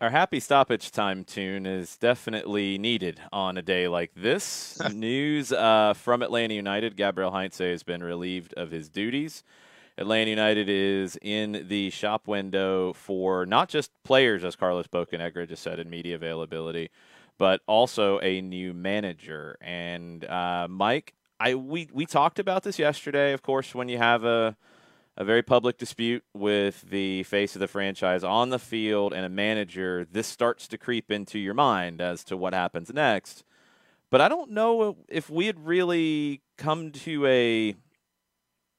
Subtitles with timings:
[0.00, 4.80] Our happy stoppage time tune is definitely needed on a day like this.
[4.94, 9.44] News uh, from Atlanta United Gabriel Heinze has been relieved of his duties.
[9.98, 15.62] Atlanta United is in the shop window for not just players, as Carlos Bocanegra just
[15.62, 16.88] said in media availability,
[17.36, 19.58] but also a new manager.
[19.60, 23.34] And uh, Mike, I we we talked about this yesterday.
[23.34, 24.56] Of course, when you have a
[25.20, 29.28] a very public dispute with the face of the franchise on the field and a
[29.28, 33.44] manager, this starts to creep into your mind as to what happens next.
[34.08, 37.76] But I don't know if we had really come to a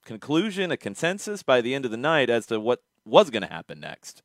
[0.04, 3.48] conclusion, a consensus by the end of the night as to what was going to
[3.48, 4.24] happen next.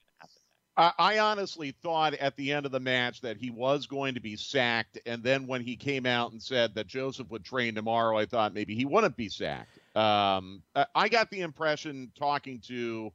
[0.79, 4.37] I honestly thought at the end of the match that he was going to be
[4.37, 4.99] sacked.
[5.05, 8.55] And then when he came out and said that Josef would train tomorrow, I thought
[8.55, 9.79] maybe he wouldn't be sacked.
[9.97, 10.63] Um,
[10.95, 13.11] I got the impression talking to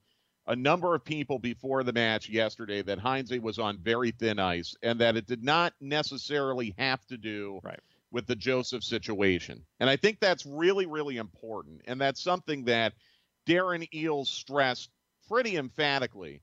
[0.48, 4.76] a number of people before the match yesterday that Heinze was on very thin ice
[4.82, 7.80] and that it did not necessarily have to do right.
[8.12, 9.64] with the Josef situation.
[9.80, 11.82] And I think that's really, really important.
[11.86, 12.94] And that's something that
[13.48, 14.90] Darren Eales stressed
[15.30, 16.42] pretty emphatically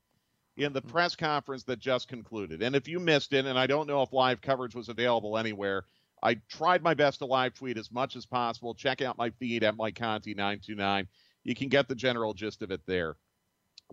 [0.55, 0.89] in the mm-hmm.
[0.89, 2.63] press conference that just concluded.
[2.63, 5.83] And if you missed it, and I don't know if live coverage was available anywhere,
[6.21, 8.73] I tried my best to live tweet as much as possible.
[8.73, 11.07] Check out my feed at Mike Conti 929.
[11.43, 13.15] You can get the general gist of it there.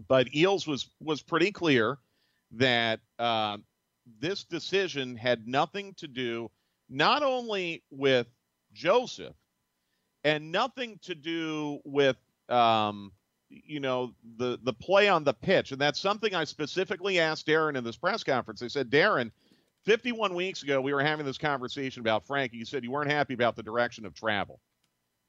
[0.08, 1.98] But Eales was was pretty clear
[2.52, 3.58] that uh,
[4.20, 6.50] this decision had nothing to do
[6.88, 8.26] not only with
[8.72, 9.34] Josef
[10.24, 12.16] and nothing to do with
[12.48, 13.12] um,
[13.48, 17.76] you know the the play on the pitch, and that's something I specifically asked Darren
[17.76, 18.62] in this press conference.
[18.62, 19.30] I said, Darren
[19.86, 22.58] 51 weeks ago, we were having this conversation about Frankie.
[22.58, 24.60] You said you weren't happy about the direction of travel.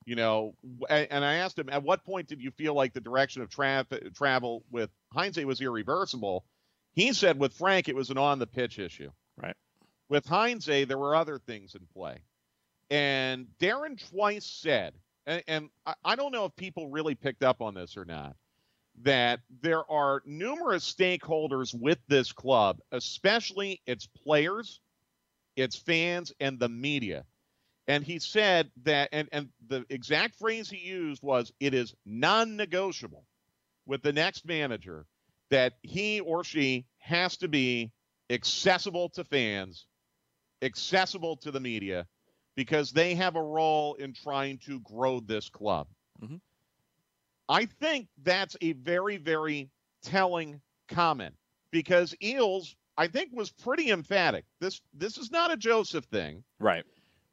[0.06, 0.56] You know,
[0.90, 3.86] and I asked him, at what point did you feel like the direction of tra-
[4.16, 6.46] travel with Heinze was irreversible?
[6.94, 9.12] He said with Frank, it was an on the pitch issue.
[9.36, 9.56] Right.
[10.10, 12.20] With Heinze, there were other things in play.
[12.90, 14.94] And Darren twice said,
[15.26, 15.70] and, and
[16.06, 18.38] I don't know if people really picked up on this or not,
[19.04, 24.82] that there are numerous stakeholders with this club, especially its players,
[25.56, 27.26] its fans, and the media.
[27.88, 32.58] And he said that, and, and the exact phrase he used was, it is non
[32.58, 33.24] negotiable
[33.86, 35.06] with the next manager
[35.50, 37.92] that he or she has to be
[38.30, 39.86] accessible to fans,
[40.62, 42.06] accessible to the media,
[42.56, 45.88] because they have a role in trying to grow this club.
[46.22, 46.38] Mm-hmm.
[47.50, 49.70] I think that's a very, very
[50.04, 51.36] telling comment
[51.72, 54.46] because Eales, I think, was pretty emphatic.
[54.60, 56.44] This this is not a Josef thing.
[56.60, 56.84] Right.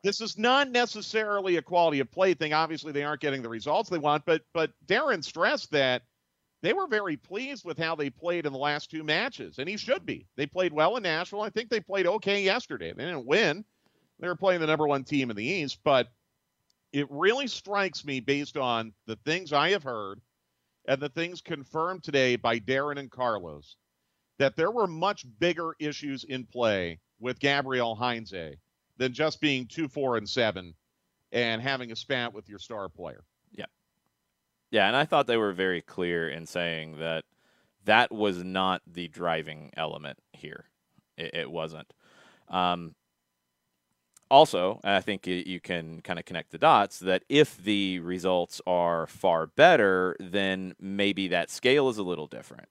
[0.02, 2.52] This is not necessarily a quality of play thing.
[2.52, 6.02] Obviously, they aren't getting the results they want, but but Darren stressed that
[6.62, 9.76] they were very pleased with how they played in the last two matches, and he
[9.76, 10.26] should be.
[10.36, 11.42] They played well in Nashville.
[11.42, 12.92] I think they played okay yesterday.
[12.92, 13.64] They didn't win.
[14.20, 16.08] They were playing the number one team in the East, but
[16.94, 20.20] it really strikes me based on the things I have heard
[20.86, 23.74] and the things confirmed today by Darren and Carlos
[24.38, 28.58] that there were much bigger issues in play with Gabriel Heinze
[28.96, 30.72] than just being two, four, and seven
[31.32, 33.24] and having a spat with your star player.
[33.50, 33.66] Yeah.
[34.70, 34.86] Yeah.
[34.86, 37.24] And I thought they were very clear in saying that
[37.86, 40.66] that was not the driving element here.
[41.16, 41.92] It, it wasn't.
[42.48, 42.94] Um,
[44.30, 49.06] also, I think you can kind of connect the dots that if the results are
[49.06, 52.68] far better, then maybe that scale is a little different.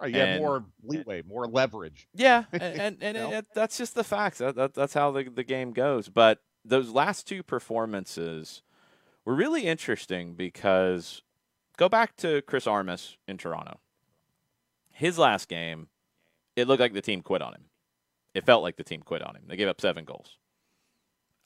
[0.00, 2.08] Right, you and, have more leeway, more leverage.
[2.14, 4.38] Yeah, and and, and it, that's just the facts.
[4.38, 6.08] That, that, that's how the, the game goes.
[6.08, 8.62] But those last two performances
[9.24, 11.22] were really interesting because
[11.76, 13.80] go back to Chris Armas in Toronto.
[14.90, 15.88] His last game,
[16.56, 17.64] it looked like the team quit on him.
[18.34, 19.44] It felt like the team quit on him.
[19.46, 20.36] They gave up seven goals.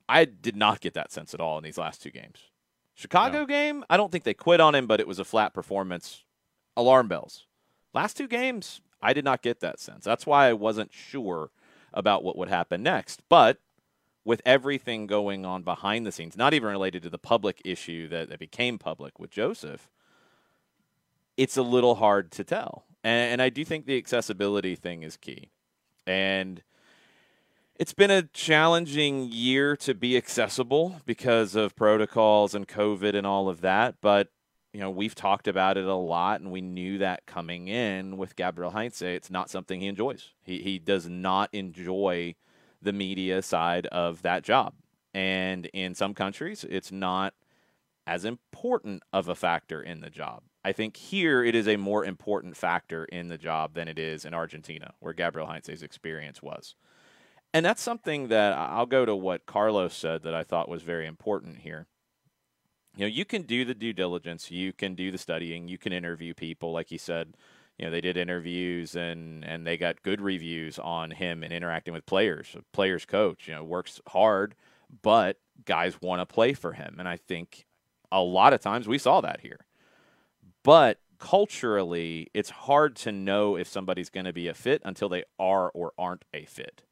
[0.08, 2.50] I did not get that sense at all in these last two games.
[2.94, 3.46] Chicago no.
[3.46, 6.24] game, I don't think they quit on him, but it was a flat performance.
[6.76, 7.46] Alarm bells.
[7.92, 10.04] Last two games, I did not get that sense.
[10.04, 11.50] That's why I wasn't sure
[11.92, 13.22] about what would happen next.
[13.28, 13.58] But
[14.24, 18.28] with everything going on behind the scenes, not even related to the public issue that,
[18.28, 19.90] that became public with Josef,
[21.36, 22.84] it's a little hard to tell.
[23.04, 25.50] And, and I do think the accessibility thing is key.
[26.06, 26.62] And–
[27.78, 33.48] it's been a challenging year to be accessible because of protocols and COVID and all
[33.48, 33.96] of that.
[34.00, 34.28] But,
[34.72, 38.36] you know, we've talked about it a lot and we knew that coming in with
[38.36, 39.02] Gabriel Heinze.
[39.02, 40.32] It's not something he enjoys.
[40.42, 42.34] He, he does not enjoy
[42.80, 44.74] the media side of that job.
[45.12, 47.34] And in some countries, it's not
[48.06, 50.42] as important of a factor in the job.
[50.64, 54.24] I think here it is a more important factor in the job than it is
[54.24, 56.74] in Argentina, where Gabriel Heinze's experience was.
[57.52, 61.06] And that's something that I'll go to what Carlos said that I thought was very
[61.06, 61.86] important here.
[62.96, 65.92] You know, you can do the due diligence, you can do the studying, you can
[65.92, 67.34] interview people, like he said.
[67.78, 71.92] You know, they did interviews and and they got good reviews on him and interacting
[71.92, 72.56] with players.
[72.72, 74.54] Players coach, you know, works hard,
[75.02, 77.66] but guys want to play for him, and I think
[78.10, 79.66] a lot of times we saw that here.
[80.62, 85.24] But culturally, it's hard to know if somebody's going to be a fit until they
[85.38, 86.82] are or aren't a fit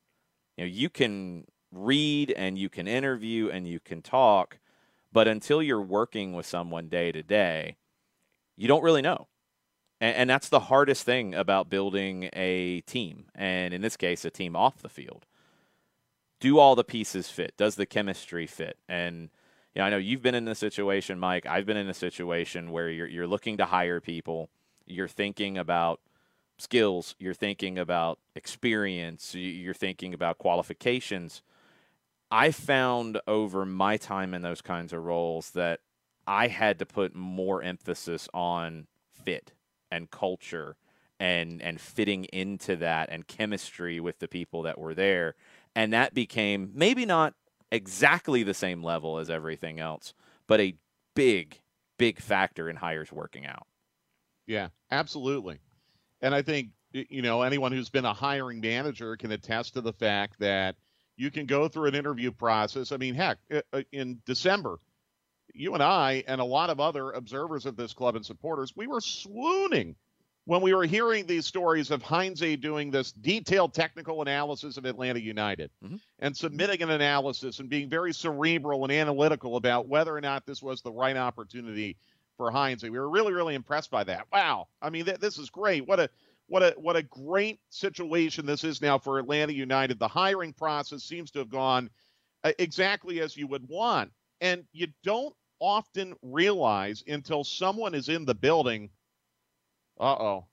[0.57, 4.59] you know you can read and you can interview and you can talk
[5.13, 7.77] but until you're working with someone day to day
[8.57, 9.27] you don't really know
[10.01, 14.31] and, and, that's the hardest thing about building a team and in this case a
[14.31, 15.27] team off the field
[16.41, 19.31] do all the pieces fit does the chemistry fit and
[19.75, 21.47] you know, I know you've been in a situation, Mike.
[21.47, 24.49] I've been in a situation where you're you're looking to hire people.
[24.87, 26.01] You're thinking about
[26.59, 31.43] skills, you're thinking about experience, you're thinking about qualifications.
[32.31, 35.81] I found over my time in those kinds of roles that
[36.27, 39.53] I had to put more emphasis on fit
[39.91, 40.77] and culture
[41.21, 45.35] and and fitting into that and chemistry with the people that were there
[45.77, 47.35] and that became maybe not
[47.71, 50.13] exactly the same level as everything else
[50.47, 50.75] but a
[51.15, 51.61] big
[51.99, 53.67] big factor in hires working out
[54.47, 55.61] yeah absolutely
[56.23, 59.93] and I think you know anyone who's been a hiring manager can attest to the
[59.93, 60.77] fact that
[61.17, 62.93] you can go through an interview process.
[62.93, 64.79] I mean, heck, uh, uh, in December,
[65.53, 68.87] you and I and a lot of other observers of this club and supporters, we
[68.87, 69.97] were swooning
[70.47, 75.21] when we were hearing these stories of Heinze doing this detailed technical analysis of Atlanta
[75.21, 75.97] United mm-hmm.
[76.19, 80.63] and submitting an analysis and being very cerebral and analytical about whether or not this
[80.63, 81.97] was the right opportunity
[82.37, 82.83] for Heinze.
[82.83, 84.27] We were really, really impressed by that.
[84.33, 84.69] Wow.
[84.83, 85.87] I mean, th- this is great.
[85.87, 86.11] What a
[86.47, 89.99] what a what a great situation this is now for Atlanta United.
[89.99, 91.91] The hiring process seems to have gone
[92.43, 98.25] uh, exactly as you would want, and you don't often realize until someone is in
[98.25, 98.91] the building.
[99.99, 100.47] Uh oh,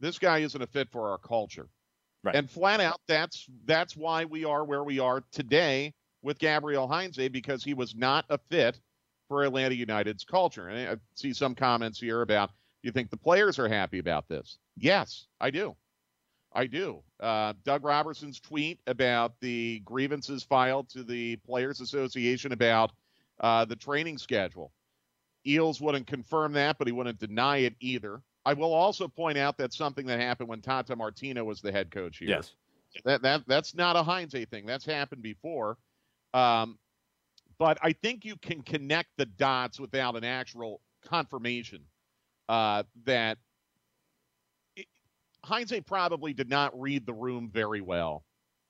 [0.00, 1.68] this guy isn't a fit for our culture.
[2.24, 2.36] Right.
[2.36, 7.28] And flat out, that's that's why we are where we are today with Gabriel Heinze
[7.30, 8.78] because he was not a fit
[9.32, 10.68] for Atlanta United's culture.
[10.68, 14.28] And I see some comments here about do you think the players are happy about
[14.28, 14.58] this?
[14.76, 15.74] Yes, I do.
[16.52, 17.02] I do.
[17.18, 22.92] Uh, Doug Roberson's tweet about the grievances filed to the Players Association about
[23.40, 24.70] uh, the training schedule.
[25.46, 28.20] Eales wouldn't confirm that, but he wouldn't deny it either.
[28.44, 31.90] I will also point out that something that happened when Tata Martino was the head
[31.90, 32.28] coach here.
[32.28, 32.52] Yes.
[33.06, 34.66] That, that that's not a Heinze thing.
[34.66, 35.78] That's happened before.
[36.34, 36.78] Um,
[37.58, 41.82] but I think you can connect the dots without an actual confirmation
[42.48, 43.38] uh, that
[44.76, 44.86] it,
[45.44, 48.24] Heinze probably did not read the room very well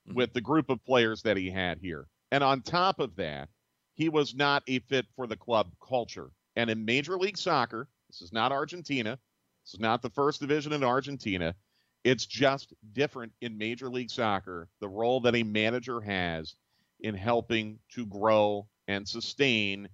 [0.07, 0.17] mm-hmm.
[0.17, 2.07] with the group of players that he had here.
[2.31, 3.49] And on top of that,
[3.95, 6.31] he was not a fit for the club culture.
[6.55, 9.19] And in Major League Soccer, this is not Argentina.
[9.65, 11.55] This is not the first division in Argentina.
[12.03, 16.55] It's just different in Major League Soccer, the role that a manager has
[16.99, 19.89] in helping to grow and sustain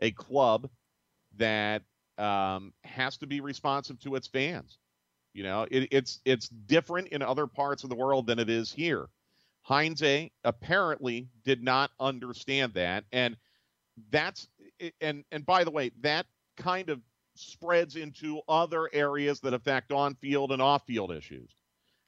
[0.00, 0.68] a club
[1.36, 1.82] that
[2.18, 4.78] um, has to be responsive to its fans.
[5.34, 8.72] You know, it, it's it's different in other parts of the world than it is
[8.72, 9.06] here.
[9.62, 13.36] Heinze apparently did not understand that, and
[14.10, 14.48] that's
[15.00, 17.00] and and by the way, that kind of
[17.34, 21.50] spreads into other areas that affect on-field and off-field issues.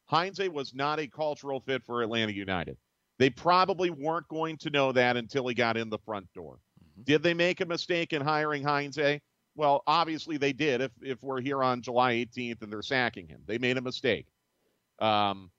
[0.06, 2.76] Heinze was not a cultural fit for Atlanta United.
[3.18, 6.58] They probably weren't going to know that until he got in the front door.
[6.82, 7.02] Mm-hmm.
[7.04, 9.20] Did they make a mistake in hiring Heinze?
[9.56, 10.80] Well, obviously they did.
[10.80, 14.26] If if we're here on July 18th and they're sacking him, they made a mistake.
[14.98, 15.50] Um,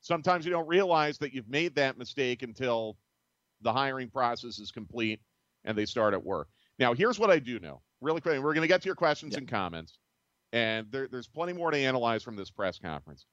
[0.00, 2.96] sometimes you don't realize that you've made that mistake until
[3.62, 5.20] the hiring process is complete
[5.64, 6.48] and they start at work.
[6.78, 8.40] Now, here's what I do know, really quick.
[8.40, 9.98] We're going to get to your questions and comments,
[10.52, 13.26] and there, there's plenty more to analyze from this press conference.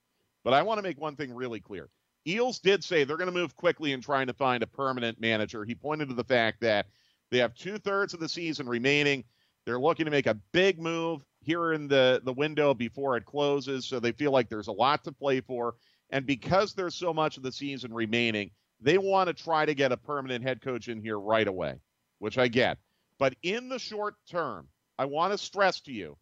[0.43, 1.89] But I want to make one thing really clear.
[2.27, 5.65] Eales did say they're going to move quickly in trying to find a permanent manager.
[5.65, 6.87] He pointed to the fact that
[7.31, 9.23] they have two thirds of the season remaining.
[9.65, 13.85] They're looking to make a big move here in the, the window before it closes.
[13.85, 15.75] So they feel like there's a lot to play for.
[16.09, 19.91] And because there's so much of the season remaining, they want to try to get
[19.91, 21.75] a permanent head coach in here right away,
[22.19, 22.77] which I get.
[23.17, 24.67] But in the short term,
[24.99, 26.17] I want to stress to you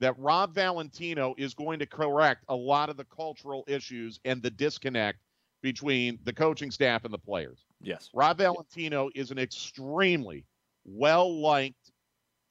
[0.00, 4.50] that Rob Valentino is going to correct a lot of the cultural issues and the
[4.50, 5.18] disconnect
[5.62, 7.64] between the coaching staff and the players.
[7.80, 8.10] Yes.
[8.14, 10.44] Rob Valentino is an extremely
[10.84, 11.92] well liked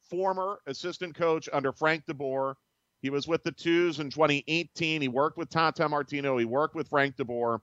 [0.09, 2.55] former assistant coach under Frank DeBoer.
[3.01, 5.01] He was with the Twos in 2018.
[5.01, 6.37] He worked with Tata Martino.
[6.37, 7.59] He worked with Frank DeBoer.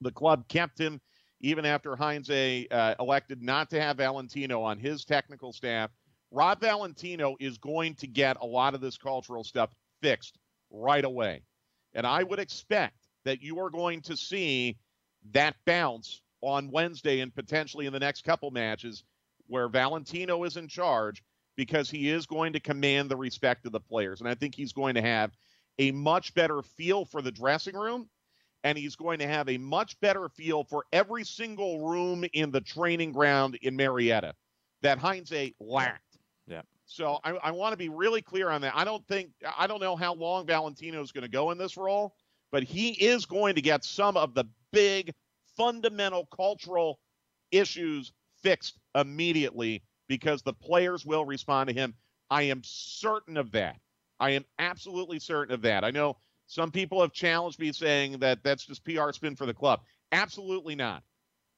[0.00, 1.00] The club kept him
[1.40, 5.90] even after Heinze uh, elected not to have Valentino on his technical staff.
[6.30, 9.70] Rob Valentino is going to get a lot of this cultural stuff
[10.02, 10.38] fixed
[10.70, 11.42] right away.
[11.94, 14.78] And I would expect that you are going to see
[15.32, 19.04] that bounce on Wednesday and potentially in the next couple matches
[19.48, 21.22] where Valentino is in charge
[21.54, 24.20] because he is going to command the respect of the players.
[24.20, 25.32] And I think he's going to have
[25.78, 28.08] a much better feel for the dressing room
[28.64, 32.60] and he's going to have a much better feel for every single room in the
[32.62, 34.34] training ground in Marietta
[34.82, 36.18] that Heinze lacked.
[36.46, 36.62] Yeah.
[36.86, 38.72] So I, I want to be really clear on that.
[38.74, 41.76] I don't think I don't know how long Valentino is going to go in this
[41.76, 42.14] role,
[42.50, 45.12] but he is going to get some of the big
[45.56, 46.98] fundamental cultural
[47.50, 48.12] issues
[48.42, 51.94] fixed immediately because the players will respond to him.
[52.30, 53.76] I am certain of that.
[54.20, 55.84] I am absolutely certain of that.
[55.84, 59.54] I know some people have challenged me saying that that's just PR spin for the
[59.54, 59.80] club.
[60.12, 61.02] Absolutely not.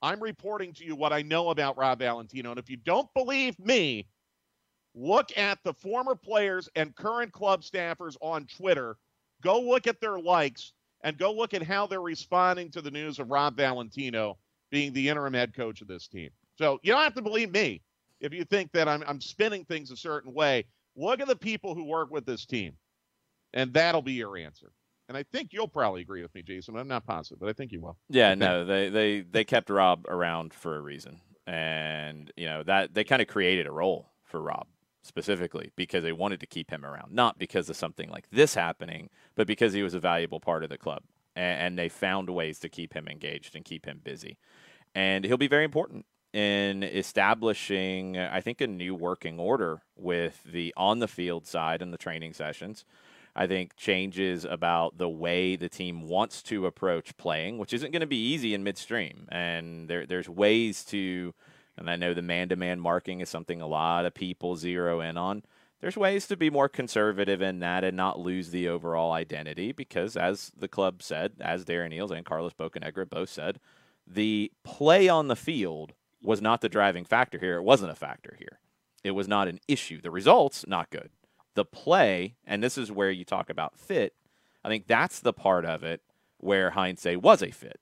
[0.03, 2.51] I'm reporting to you what I know about Rob Valentino.
[2.51, 4.07] And if you don't believe me,
[4.95, 8.97] look at the former players and current club staffers on Twitter.
[9.43, 13.19] Go look at their likes and go look at how they're responding to the news
[13.19, 14.39] of Rob Valentino
[14.71, 16.31] being the interim head coach of this team.
[16.57, 17.83] So you don't have to believe me
[18.21, 20.67] if you think that I'm, I'm spinning things a certain way.
[20.97, 22.77] Look at the people who work with this team,
[23.55, 24.73] and that'll be your answer.
[25.09, 26.77] And I think you'll probably agree with me, Jason.
[26.77, 27.97] I'm not positive, but I think you will.
[28.09, 32.95] Yeah, no, they, they they kept Rob around for a reason, and you know that
[32.95, 34.67] they kind of created a role for Rob
[35.03, 39.11] specifically because they wanted to keep him around, not because of something like this happening,
[39.35, 41.03] but because he was a valuable part of the club,
[41.35, 44.39] and, and they found ways to keep him engaged and keep him busy,
[44.95, 50.73] and he'll be very important in establishing, I think, a new working order with the
[50.77, 52.85] on the field side and the training sessions.
[53.35, 58.01] I think changes about the way the team wants to approach playing, which isn't going
[58.01, 59.29] to be easy in midstream.
[59.31, 61.33] And there, there's ways to,
[61.81, 65.01] and I know the man to man marking is something a lot of people zero
[65.01, 65.43] in on.
[65.81, 70.15] There's ways to be more conservative in that and not lose the overall identity because,
[70.15, 73.59] as the club said, as Darren Eales and Carlos Bocanegra both said,
[74.07, 77.57] the play on the field was not the driving factor here.
[77.57, 78.61] It wasn't a factor here.
[79.03, 80.03] It was not an issue.
[80.03, 81.11] The results, not good.
[81.55, 84.15] The play, and this is where you talk about fit,
[84.63, 86.03] I think that's the part of it
[86.37, 87.81] where Heinze was a fit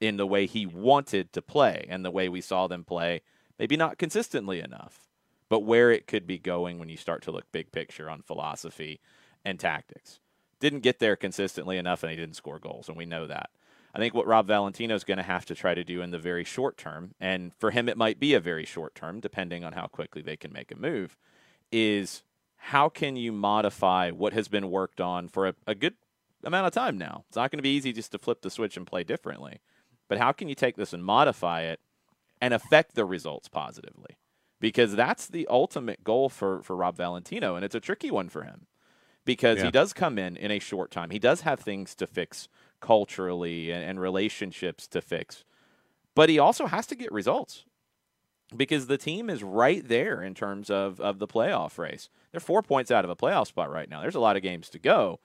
[0.00, 3.22] in the way he wanted to play and the way we saw them play,
[3.60, 5.06] maybe not consistently enough,
[5.50, 9.00] but where it could be going when you start to look big picture on philosophy
[9.44, 10.18] and tactics.
[10.60, 13.50] Didn't get there consistently enough and he didn't score goals, and we know that.
[13.94, 16.18] I think what Rob Valentino is going to have to try to do in the
[16.18, 19.74] very short term, and for him it might be a very short term, depending on
[19.74, 21.18] how quickly they can make a move,
[21.70, 22.22] is
[22.56, 25.96] how can you modify what has been worked on for a, a good
[26.44, 27.24] amount of time now?
[27.28, 29.60] It's not going to be easy just to flip the switch and play differently,
[30.08, 31.80] but how can you take this and modify it
[32.40, 34.16] and affect the results positively?
[34.60, 38.42] Because that's the ultimate goal for, for Rob Valentino, and it's a tricky one for
[38.42, 38.66] him
[39.24, 39.66] because yeah.
[39.66, 41.10] he does come in in a short time.
[41.10, 42.48] He does have things to fix
[42.80, 45.44] culturally and, and relationships to fix.
[46.14, 47.64] But he also has to get results
[48.56, 52.08] because the team is right there in terms of, of the playoff race.
[52.32, 54.00] They're four points out of a playoff spot right now.
[54.00, 55.20] There's a lot of games to go.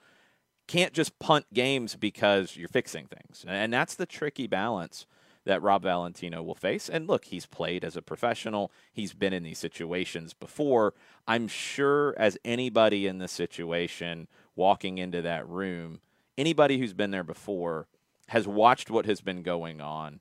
[0.68, 3.44] Can't just punt games because you're fixing things.
[3.46, 5.06] And that's the tricky balance
[5.46, 6.88] that Rob Valentino will face.
[6.88, 10.92] And look, he's played as a professional, he's been in these situations before.
[11.26, 16.00] I'm sure, as anybody in this situation walking into that room,
[16.36, 17.86] anybody who's been there before
[18.28, 20.20] has watched what has been going on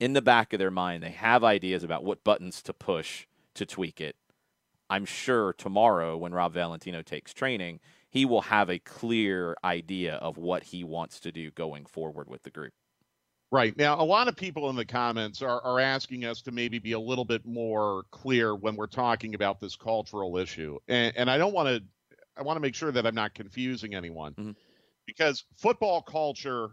[0.00, 1.02] in the back of their mind.
[1.02, 4.16] They have ideas about what buttons to push to tweak it.
[4.90, 10.36] I'm sure tomorrow, when Rob Valentino takes training, he will have a clear idea of
[10.36, 12.72] what he wants to do going forward with the group.
[13.54, 13.76] Right.
[13.76, 16.92] Now, a lot of people in the comments are, are asking us to maybe be
[16.92, 20.78] a little bit more clear when we're talking about this cultural issue.
[20.88, 21.82] And, and I don't want to,
[22.36, 24.32] I want to make sure that I'm not confusing anyone.
[24.32, 24.50] Mm-hmm
[25.06, 26.70] because football culture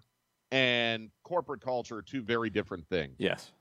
[0.52, 3.16] and corporate culture are two very different things.
[3.18, 3.52] Yes.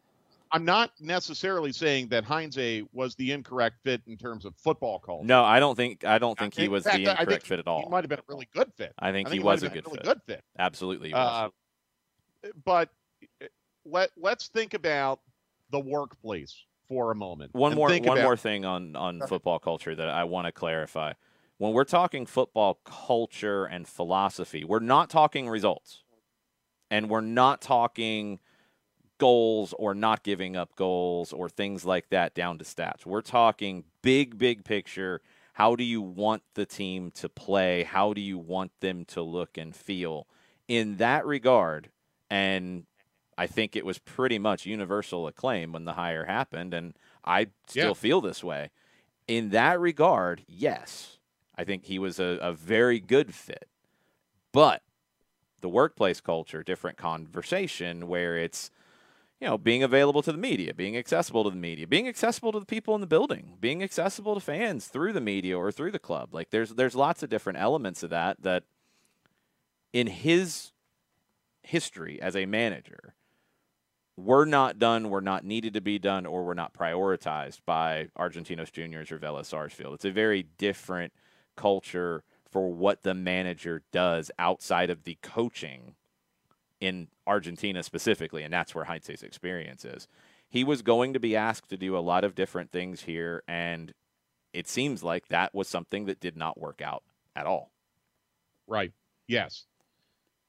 [0.53, 5.25] I'm not necessarily saying that Heinze was the incorrect fit in terms of football culture.
[5.25, 7.85] No, I don't think I don't think he was fact, the incorrect fit at all.
[7.85, 8.93] He might have been a really good fit.
[8.99, 10.05] I think, I think he, was a good, really fit.
[10.05, 10.45] good fit.
[10.59, 11.51] Absolutely, uh,
[12.65, 12.89] but
[13.91, 15.21] let let's think about
[15.71, 16.55] the workplace
[16.89, 17.55] for a moment.
[17.55, 21.13] One more one about, more thing on on football culture that I want to clarify
[21.61, 26.03] when we're talking football culture and philosophy, we're not talking results.
[26.91, 28.41] And we're not talking
[29.19, 33.05] goals or not giving up goals or things like that down to stats.
[33.05, 35.21] We're talking big, big picture.
[35.53, 37.83] How do you want the team to play?
[37.83, 40.27] How do you want them to look and feel?
[40.67, 41.91] In that regard,
[42.31, 42.87] and
[43.41, 46.93] I think it was pretty much universal acclaim when the hire happened, and
[47.25, 47.93] I still yeah.
[47.95, 48.69] feel this way.
[49.27, 51.17] In that regard, yes,
[51.57, 53.67] I think he was a, a very good fit.
[54.53, 54.83] But
[55.63, 58.71] the workplace culture, different conversation where it's,
[59.41, 62.61] you know, being available to the media, being accessible to the media, being accessible to
[62.61, 65.99] the people in the building, being accessible to fans through the media or through the
[65.99, 66.35] club.
[66.35, 68.65] Like there's there's lots of different elements of that that
[69.95, 70.73] in his
[71.63, 73.15] history as a manager
[74.17, 78.73] were not done, we're not needed to be done, or we're not prioritized by Argentinos
[78.73, 79.95] Juniors or Vélez Sarsfield.
[79.95, 81.13] It's a very different–
[81.61, 85.95] culture for what the manager does outside of the coaching
[86.81, 90.09] in Argentina specifically, and that's where Heinze's experience is.
[90.49, 93.93] He was going to be asked to do a lot of different things here, and
[94.55, 97.05] it seems like that was something that did not work out
[97.37, 97.71] at all.
[98.67, 98.93] Right.
[99.29, 99.67] Yes.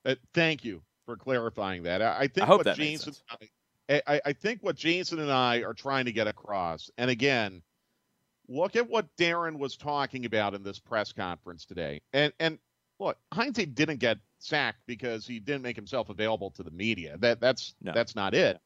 [0.06, 2.02] Uh, thank you for clarifying that.
[2.02, 3.14] I, I think I what Jason,
[3.90, 7.62] I, I think what Jason and I are trying to get across, and again,
[8.48, 12.02] look at what Darren was talking about in this press conference today.
[12.14, 12.60] And and
[13.00, 17.18] look, Heinze didn't get sacked because he didn't make himself available to the media.
[17.20, 17.94] That that's no.
[17.94, 18.60] that's not it.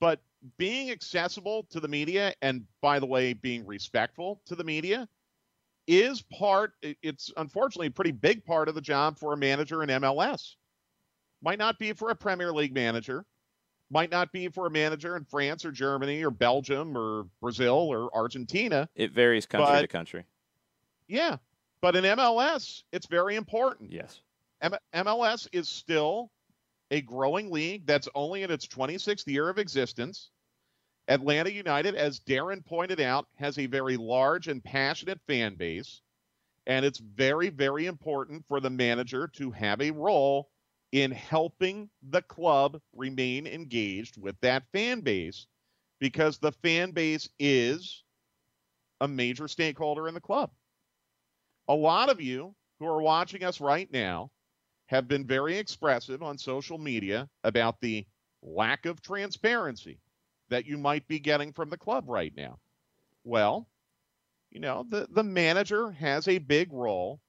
[0.00, 0.20] But
[0.58, 5.08] being accessible to the media and by the way being respectful to the media
[5.86, 9.88] is part it's unfortunately a pretty big part of the job for a manager in
[9.88, 10.54] MLS.
[11.42, 13.26] Might not be for a Premier League manager,
[13.92, 18.08] might not be for a manager in France or Germany or Belgium or Brazil or
[18.14, 18.88] Argentina.
[18.94, 20.24] It varies country but, to country.
[21.08, 21.36] Yeah.
[21.82, 23.92] But in MLS, it's very important.
[23.92, 24.20] Yes.
[24.62, 26.30] M- MLS is still
[26.90, 30.30] a growing league that's only in its 26th year of existence.
[31.08, 36.00] Atlanta United, as Darren pointed out, has a very large and passionate fan base.
[36.66, 40.48] And it's very, very important for the manager to have a role
[40.92, 45.46] in helping the club remain engaged with that fan base
[45.98, 48.04] because the fan base is
[49.00, 50.50] a major stakeholder in the club.
[51.68, 54.30] A lot of you who are watching us right now
[54.86, 58.06] have been very expressive on social media about the
[58.42, 59.98] lack of transparency
[60.50, 62.58] that you might be getting from the club right now?
[63.24, 63.68] Well,
[64.50, 67.20] you know, the, the manager has a big role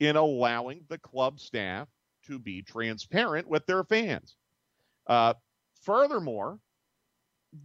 [0.00, 1.88] in allowing the club staff
[2.26, 4.36] to be transparent with their fans.
[5.06, 5.34] Uh,
[5.82, 6.58] furthermore,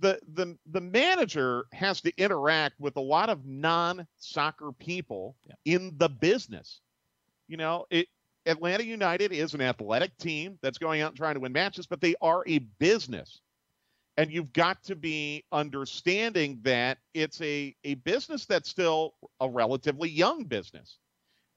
[0.02, 5.56] the the the manager has to interact with a lot of non-soccer people yeah.
[5.66, 6.82] in the business.
[7.48, 8.08] You know, it
[8.46, 12.02] Atlanta United is an athletic team that's going out and trying to win matches, but
[12.02, 13.42] they are a business.
[14.18, 20.10] And you've got to be understanding that it's a, a business that's still a relatively
[20.10, 20.98] young business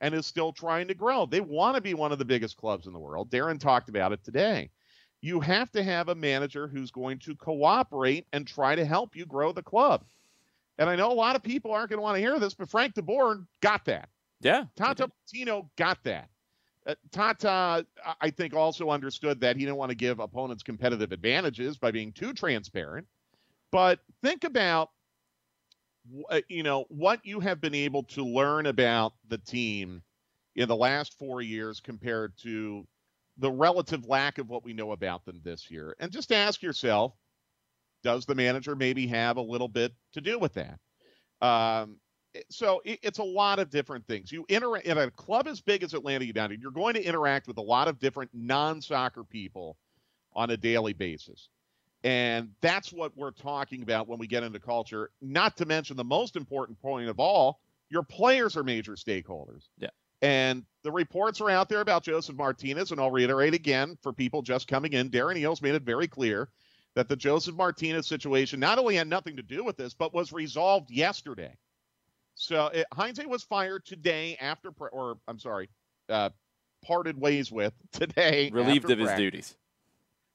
[0.02, 1.24] and is still trying to grow.
[1.24, 3.30] They want to be one of the biggest clubs in the world.
[3.30, 4.70] Darren talked about it today
[5.22, 9.24] you have to have a manager who's going to cooperate and try to help you
[9.24, 10.04] grow the club.
[10.78, 12.68] And I know a lot of people aren't going to want to hear this, but
[12.68, 14.08] Frank DeBoer got that.
[14.40, 14.64] Yeah.
[14.74, 16.28] Tata Martino got that.
[16.84, 17.86] Uh, Tata,
[18.20, 22.10] I think, also understood that he didn't want to give opponents competitive advantages by being
[22.12, 23.06] too transparent.
[23.70, 24.90] But think about,
[26.48, 30.02] you know, what you have been able to learn about the team
[30.56, 32.86] in the last four years compared to
[33.38, 35.96] the relative lack of what we know about them this year.
[35.98, 37.14] And just ask yourself,
[38.02, 40.78] does the manager maybe have a little bit to do with that?
[41.40, 41.96] Um,
[42.50, 44.32] so it, it's a lot of different things.
[44.32, 47.58] You interact in a club as big as Atlanta United, you're going to interact with
[47.58, 49.76] a lot of different non-soccer people
[50.34, 51.48] on a daily basis.
[52.04, 55.10] And that's what we're talking about when we get into culture.
[55.20, 57.60] Not to mention the most important point of all,
[57.90, 59.68] your players are major stakeholders.
[59.78, 59.90] Yeah.
[60.20, 64.42] And the reports are out there about Josef Martinez, and I'll reiterate again for people
[64.42, 65.10] just coming in.
[65.10, 66.48] Darren Eales made it very clear
[66.94, 70.32] that the Josef Martinez situation not only had nothing to do with this, but was
[70.32, 71.56] resolved yesterday.
[72.34, 75.68] So it, Heinze was fired today after, or I'm sorry,
[76.08, 76.30] uh,
[76.84, 78.50] parted ways with today.
[78.52, 79.10] Relieved of practice.
[79.10, 79.56] his duties.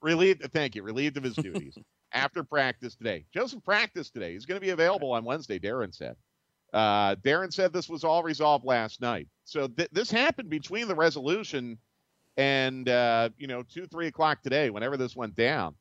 [0.01, 0.43] Relieved.
[0.53, 0.83] Thank you.
[0.83, 1.77] Relieved of his duties
[2.11, 3.25] after practice today.
[3.33, 4.33] Josef practiced today.
[4.33, 5.59] He's going to be available on Wednesday.
[5.59, 6.15] Darren said.
[6.73, 9.27] Uh, Darren said this was all resolved last night.
[9.45, 11.77] So th- this happened between the resolution
[12.35, 15.75] and uh, you know two three o'clock today, whenever this went down.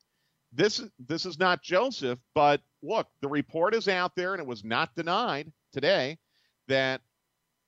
[0.53, 4.65] This this is not Josef, but look, the report is out there, and it was
[4.65, 6.17] not denied today
[6.69, 7.03] that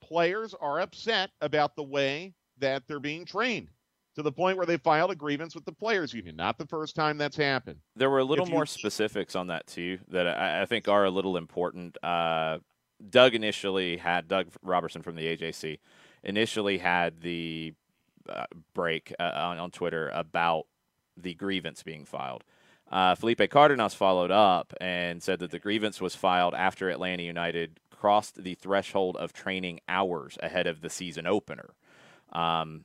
[0.00, 3.68] players are upset about the way that they're being trained
[4.18, 6.34] to the point where they filed a grievance with the players union.
[6.34, 7.78] Not the first time that's happened.
[7.94, 11.10] There were a little more specifics on that too that I, I, think are a
[11.10, 11.96] little important.
[12.02, 12.58] Uh,
[13.10, 15.78] Doug initially had Doug Roberson from the AJC
[16.24, 17.74] initially had the
[18.28, 20.64] uh, break uh, on, on, Twitter about
[21.16, 22.42] the grievance being filed.
[22.90, 27.78] Uh, Felipe Cardenas followed up and said that the grievance was filed after Atlanta United
[27.90, 31.70] crossed the threshold of training hours ahead of the season opener.
[32.32, 32.84] Um,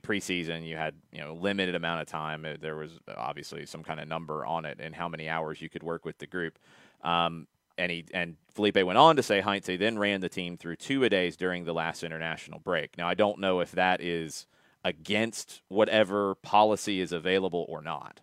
[0.00, 2.46] preseason, you had you know limited amount of time.
[2.60, 5.82] There was obviously some kind of number on it and how many hours you could
[5.82, 6.58] work with the group.
[7.02, 7.46] Um,
[7.78, 11.04] and he and Felipe went on to say Heinze then ran the team through two
[11.04, 12.96] a days during the last international break.
[12.96, 14.46] Now I don't know if that is
[14.84, 18.20] against whatever policy is available or not.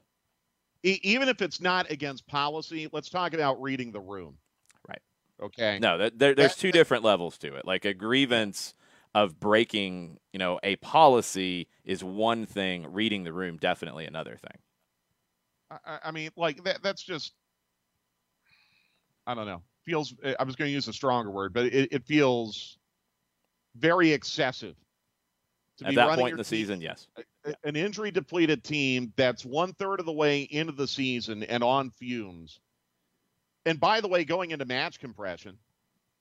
[0.83, 4.37] Even if it's not against policy, let's talk about reading the room.
[4.87, 5.01] Right.
[5.41, 5.77] Okay.
[5.79, 7.65] No, there, there's two different levels to it.
[7.65, 8.73] Like a grievance
[9.15, 12.91] of breaking, you know, a policy is one thing.
[12.91, 15.79] Reading the room definitely another thing.
[15.85, 16.81] I, I mean, like that.
[16.83, 17.33] That's just
[19.27, 19.61] I don't know.
[19.85, 22.77] Feels eh, I was going to use a stronger word, but it, it feels
[23.75, 24.75] very excessive.
[25.83, 27.07] At that point in the team, season, yes.
[27.63, 31.89] An injury depleted team that's one third of the way into the season and on
[31.91, 32.59] fumes.
[33.65, 35.57] And by the way, going into match compression,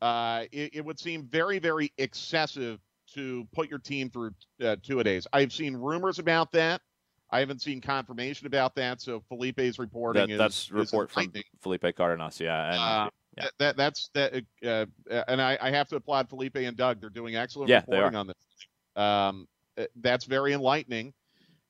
[0.01, 2.79] uh, it, it, would seem very, very excessive
[3.15, 4.31] to put your team through
[4.63, 5.27] uh, two a days.
[5.33, 6.81] I've seen rumors about that.
[7.31, 9.01] I haven't seen confirmation about that.
[9.01, 12.41] So Felipe's reporting that, is that's report from Felipe Cardenas.
[12.41, 13.47] Yeah, and, uh, yeah.
[13.59, 17.01] That, that's that, uh, uh, and I, I, have to applaud Felipe and Doug.
[17.01, 18.37] They're doing excellent yeah, reporting on this.
[18.97, 21.13] Um, uh, that's very enlightening,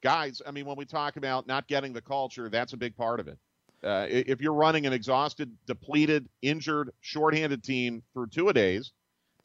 [0.02, 0.40] guys.
[0.46, 3.28] I mean, when we talk about not getting the culture, that's a big part of
[3.28, 3.38] it.
[3.82, 8.92] Uh, if you're running an exhausted, depleted, injured, shorthanded team for two a days,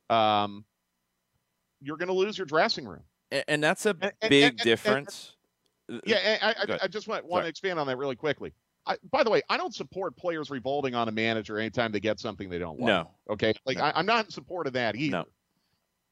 [0.09, 0.65] um,
[1.81, 3.03] you're going to lose your dressing room.
[3.31, 5.33] And, and that's a and, big and, difference
[6.05, 8.53] yeah, I, I, I just want, want to expand on that really quickly.
[8.85, 12.19] I, by the way, I don't support players revolting on a manager anytime they get
[12.19, 12.87] something they don't want.
[12.87, 13.33] No.
[13.33, 13.53] Okay.
[13.65, 13.83] Like no.
[13.83, 15.17] I, am not in support of that either.
[15.17, 15.25] No.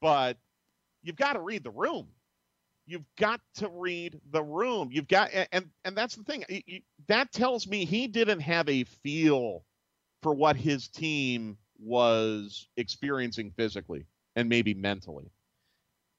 [0.00, 0.38] But
[1.02, 2.08] you've got to read the room.
[2.86, 4.88] You've got to read the room.
[4.92, 6.44] You've got and and that's the thing.
[7.08, 9.64] that tells me he didn't have a feel
[10.22, 15.30] for what his team was experiencing physically and maybe mentally.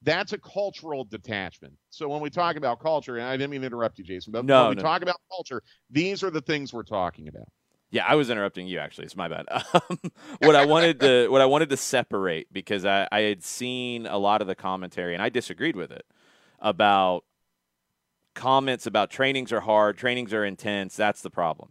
[0.02, 1.74] That's a cultural detachment.
[1.88, 4.44] So when we talk about culture, and I didn't mean to interrupt you, Jason, but
[4.44, 4.82] no, when we no.
[4.82, 7.48] talk about culture, these are the things we're talking about.
[7.90, 8.80] Yeah, I was interrupting you.
[8.80, 9.46] Actually, it's my bad.
[9.74, 9.98] Um,
[10.40, 14.18] what I wanted to what I wanted to separate because I, I had seen a
[14.18, 16.04] lot of the commentary and I disagreed with it
[16.60, 17.24] about
[18.34, 20.96] comments about trainings are hard, trainings are intense.
[20.96, 21.70] That's the problem.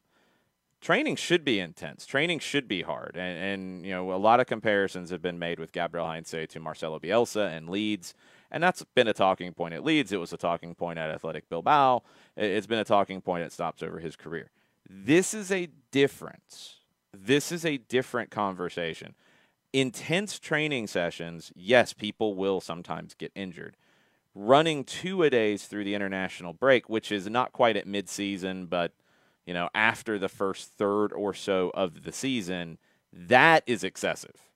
[0.82, 2.06] Training should be intense.
[2.06, 5.58] Training should be hard, and, and you know a lot of comparisons have been made
[5.58, 8.14] with Gabriel Heinze to Marcelo Bielsa and Leeds,
[8.52, 10.12] and that's been a talking point at Leeds.
[10.12, 12.04] It was a talking point at Athletic Bilbao.
[12.36, 14.52] It's been a talking point at stops over his career.
[14.90, 16.80] This is a difference.
[17.14, 19.16] This is a different conversation.
[19.72, 23.78] Intense training sessions, yes, people will sometimes get injured.
[24.36, 28.94] Running two a days through the international break, which is not quite at midseason, but
[29.46, 32.78] you know, after the first third or so of the season,
[33.12, 34.50] that is excessive.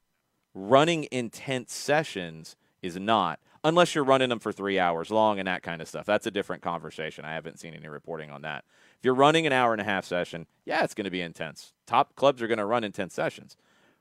[0.54, 5.62] Running intense sessions is not unless you're running them for three hours long and that
[5.62, 6.06] kind of stuff.
[6.06, 7.26] That's a different conversation.
[7.26, 8.64] I haven't seen any reporting on that.
[8.98, 11.74] If you're running an hour and a half session, yeah, it's going to be intense.
[11.86, 13.58] Top clubs are going to run intense sessions.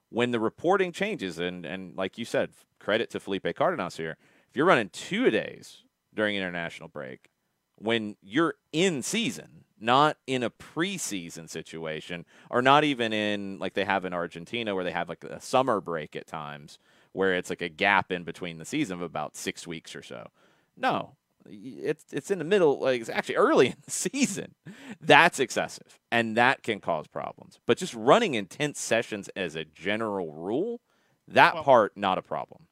[0.09, 4.17] When the reporting changes, and, and like you said, credit to Felipe Cardenas here,
[4.57, 5.83] if you're running two a days
[6.15, 7.29] during international break,
[7.75, 13.85] when you're in season, not in a preseason situation, or not even in like they
[13.85, 16.79] have in Argentina where they have like a summer break at times
[17.13, 20.29] where it's like a gap in between the season of about six weeks or so.
[20.75, 24.55] No, it's it's in the middle, like it's actually early in the season.
[25.03, 27.59] That's excessive, and that can cause problems.
[27.67, 30.81] But just running intense sessions as a general rule,
[31.29, 32.69] that well, part not a problem.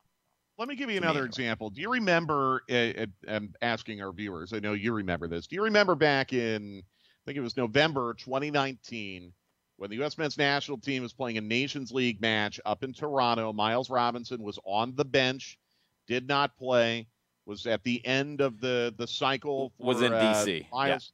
[0.56, 1.70] Let me give you another example.
[1.70, 2.62] Do you remember?
[2.70, 4.52] Uh, I'm asking our viewers.
[4.52, 5.46] I know you remember this.
[5.46, 9.32] Do you remember back in I think it was November 2019
[9.76, 10.18] when the U.S.
[10.18, 14.58] men's national team was playing a Nations League match up in Toronto, Miles Robinson was
[14.64, 15.58] on the bench,
[16.06, 17.08] did not play,
[17.46, 19.72] was at the end of the the cycle.
[19.78, 20.68] For, was in D.C.
[20.70, 21.12] Uh, Miles,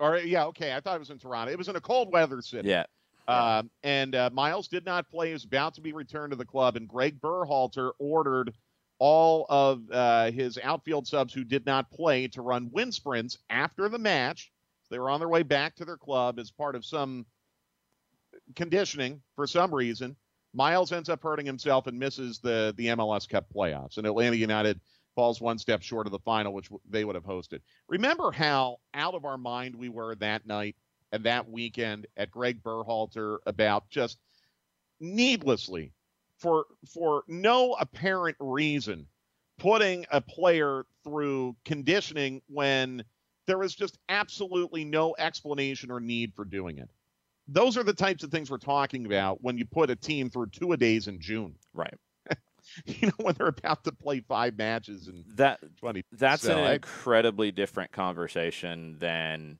[0.00, 0.06] yeah.
[0.06, 1.50] Or yeah, okay, I thought it was in Toronto.
[1.50, 2.68] It was in a cold weather city.
[2.68, 2.84] Yeah.
[3.28, 5.28] Um, and uh, Miles did not play.
[5.28, 8.52] He was about to be returned to the club, and Greg Berhalter ordered
[8.98, 13.88] all of uh, his outfield subs who did not play to run wind sprints after
[13.88, 14.52] the match.
[14.90, 17.26] They were on their way back to their club as part of some
[18.54, 20.16] conditioning for some reason.
[20.54, 24.80] Miles ends up hurting himself and misses the the MLS Cup playoffs, and Atlanta United
[25.14, 27.60] falls one step short of the final, which they would have hosted.
[27.88, 30.76] Remember how out of our mind we were that night
[31.12, 34.18] and that weekend at Greg Berhalter about just
[35.00, 35.92] needlessly,
[36.38, 39.06] for for no apparent reason,
[39.58, 43.04] putting a player through conditioning when
[43.46, 46.90] there is just absolutely no explanation or need for doing it
[47.48, 50.46] those are the types of things we're talking about when you put a team through
[50.46, 51.54] two a days in June.
[51.74, 51.94] Right.
[52.86, 56.64] you know when they're about to play five matches and that 20 that's so an
[56.64, 59.58] I, incredibly different conversation than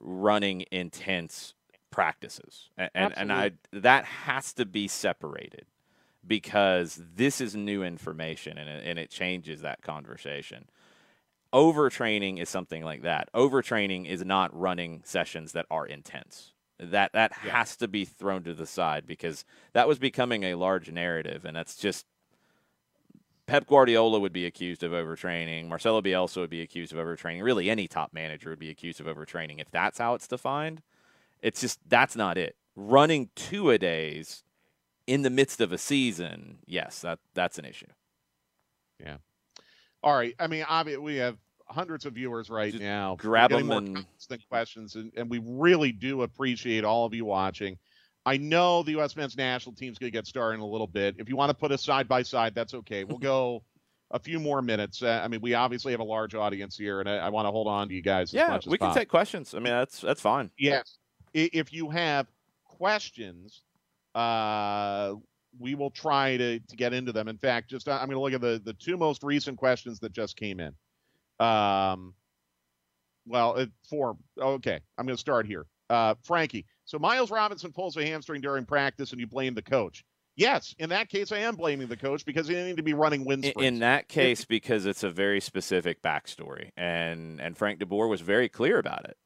[0.00, 1.54] running intense
[1.90, 2.70] practices.
[2.76, 5.66] And and, and I that has to be separated
[6.26, 10.66] because this is new information and it, and it changes that conversation.
[11.52, 13.28] Overtraining is something like that.
[13.34, 16.52] Overtraining is not running sessions that are intense.
[16.78, 17.58] That that yeah.
[17.58, 21.54] has to be thrown to the side because that was becoming a large narrative, and
[21.54, 22.06] that's just
[23.50, 25.66] Pep Guardiola would be accused of overtraining.
[25.66, 27.42] Marcelo Bielsa would be accused of overtraining.
[27.42, 29.60] Really, any top manager would be accused of overtraining.
[29.60, 30.82] If that's how it's defined,
[31.42, 32.54] it's just that's not it.
[32.76, 34.44] Running two a days
[35.08, 37.88] in the midst of a season, yes, that that's an issue.
[39.00, 39.16] Yeah.
[40.04, 40.36] All right.
[40.38, 41.36] I mean, obviously, we have
[41.66, 43.16] hundreds of viewers right Just now.
[43.16, 44.06] Grab them and
[44.48, 47.78] questions, and, and we really do appreciate all of you watching.
[48.30, 49.16] I know the U.S.
[49.16, 51.16] men's national team's going to get started in a little bit.
[51.18, 53.02] If you want to put us side by side, that's okay.
[53.02, 53.64] We'll go
[54.12, 55.02] a few more minutes.
[55.02, 57.50] Uh, I mean, we obviously have a large audience here, and I, I want to
[57.50, 58.32] hold on to you guys.
[58.32, 59.52] yeah, we can take questions.
[59.52, 60.48] I mean, that's that's fine.
[60.56, 60.98] Yes,
[61.34, 62.28] if you have
[62.62, 63.62] questions,
[64.14, 65.14] uh,
[65.58, 67.26] we will try to to get into them.
[67.26, 70.12] In fact, just I'm going to look at the the two most recent questions that
[70.12, 70.72] just came in.
[71.44, 72.14] Um,
[73.26, 74.16] well, it, four.
[74.40, 75.66] Okay, I'm going to start here.
[75.88, 76.64] Uh, Frankie.
[76.90, 80.04] So Miles Robinson pulls a hamstring during practice, and you blame the coach.
[80.34, 82.94] Yes, in that case, I am blaming the coach because he didn't need to be
[82.94, 83.62] running wind sprints.
[83.62, 88.48] In that case, because it's a very specific backstory, and and Frank DeBoer was very
[88.48, 89.16] clear about it.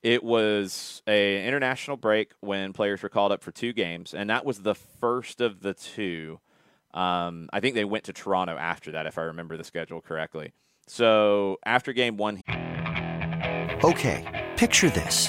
[0.00, 4.44] It was a international break when players were called up for two games, and that
[4.44, 6.38] was the first of the two.
[6.94, 10.52] Um, I think they went to Toronto after that, if I remember the schedule correctly.
[10.86, 12.42] So after game one.
[13.82, 15.28] Okay, picture this.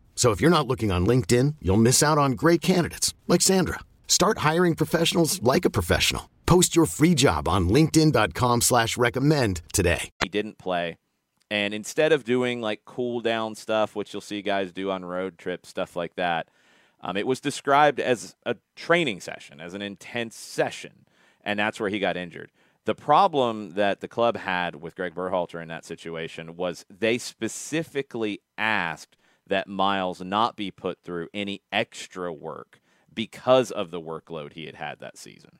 [0.21, 3.79] So if you're not looking on LinkedIn, you'll miss out on great candidates like Sandra.
[4.07, 6.29] Start hiring professionals like a professional.
[6.45, 10.11] Post your free job on LinkedIn.com slash recommend today.
[10.21, 10.99] He didn't play.
[11.49, 15.39] And instead of doing like cool down stuff, which you'll see guys do on road
[15.39, 16.49] trips, stuff like that,
[17.01, 21.07] um, it was described as a training session, as an intense session.
[21.43, 22.51] And that's where he got injured.
[22.85, 28.39] The problem that the club had with Greg Berhalter in that situation was they specifically
[28.55, 29.17] asked
[29.51, 32.79] that Miles not be put through any extra work
[33.13, 35.59] because of the workload he had had that season.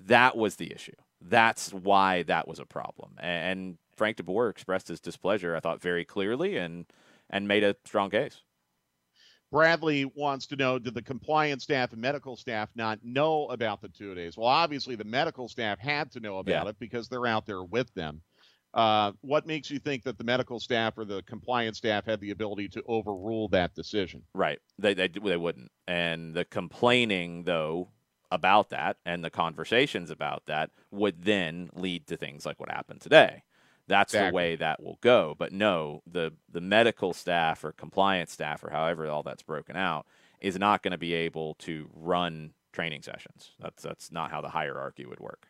[0.00, 0.96] That was the issue.
[1.20, 3.12] That's why that was a problem.
[3.20, 6.86] And Frank DeBoer expressed his displeasure, I thought, very clearly and
[7.30, 8.42] and made a strong case.
[9.52, 13.88] Bradley wants to know Did the compliance staff and medical staff not know about the
[13.88, 14.36] two days?
[14.36, 16.70] Well, obviously, the medical staff had to know about yeah.
[16.70, 18.20] it because they're out there with them.
[18.74, 22.30] Uh, what makes you think that the medical staff or the compliance staff had the
[22.30, 24.22] ability to overrule that decision?
[24.34, 24.58] Right.
[24.78, 25.70] They, they, they wouldn't.
[25.86, 27.90] And the complaining, though,
[28.30, 33.02] about that and the conversations about that would then lead to things like what happened
[33.02, 33.42] today.
[33.88, 34.30] That's exactly.
[34.30, 35.34] the way that will go.
[35.38, 40.06] But no, the, the medical staff or compliance staff or however all that's broken out
[40.40, 43.50] is not going to be able to run training sessions.
[43.60, 45.48] That's, that's not how the hierarchy would work.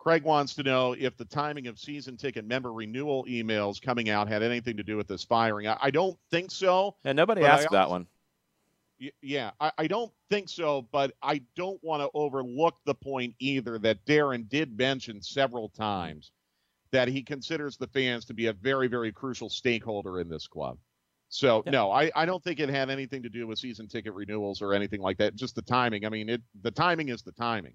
[0.00, 4.28] Craig wants to know if the timing of season ticket member renewal emails coming out
[4.28, 5.66] had anything to do with this firing.
[5.68, 6.96] I, I don't think so.
[7.04, 8.06] And nobody asked also, that one.
[9.20, 13.78] Yeah, I, I, don't think so, but I don't want to overlook the point either
[13.78, 16.32] that Darren did mention several times
[16.92, 20.78] that he considers the fans to be a very, very crucial stakeholder in this club.
[21.28, 21.72] So yeah.
[21.72, 24.72] no, I, I don't think it had anything to do with season ticket renewals or
[24.72, 25.36] anything like that.
[25.36, 26.06] Just the timing.
[26.06, 27.74] I mean, it the timing is the timing.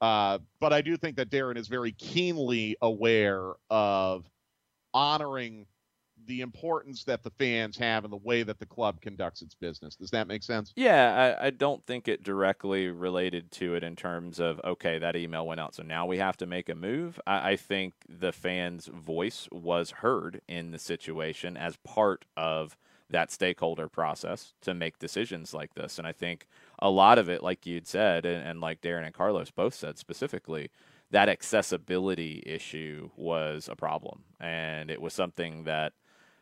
[0.00, 4.28] Uh, but I do think that Darren is very keenly aware of
[4.94, 5.66] honoring
[6.26, 9.96] the importance that the fans have in the way that the club conducts its business.
[9.96, 10.72] Does that make sense?
[10.76, 15.16] Yeah, I, I, don't think it directly related to it in terms of, okay, that
[15.16, 17.18] email went out, so now we have to make a move.
[17.26, 22.76] I, I think the fans' voice was heard in the situation as part of
[23.10, 25.98] that stakeholder process to make decisions like this.
[25.98, 26.46] And I think
[26.78, 29.98] a lot of it, like you'd said, and, and like Darren and Carlos both said
[29.98, 30.70] specifically,
[31.10, 34.24] that accessibility issue was a problem.
[34.38, 35.94] And it was something that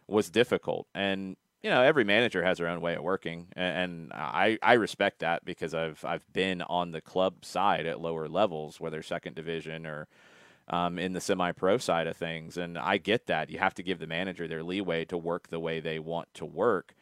[0.09, 0.89] was difficult.
[0.95, 5.19] And you know, every manager has their own way of working, and I, I respect
[5.19, 9.85] that because I've I've been on the club side at lower levels, whether second division
[9.85, 10.07] or
[10.69, 12.57] um, in the semi pro side of things.
[12.57, 13.51] And I get that.
[13.51, 16.45] You have to give the manager their leeway to work the way they want to
[16.45, 16.95] work.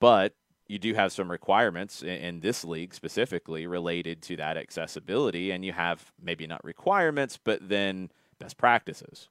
[0.00, 0.34] But
[0.66, 5.50] you do have some requirements in, in, this league specifically related to that accessibility.
[5.50, 9.28] And you have maybe not requirements, but then best practices.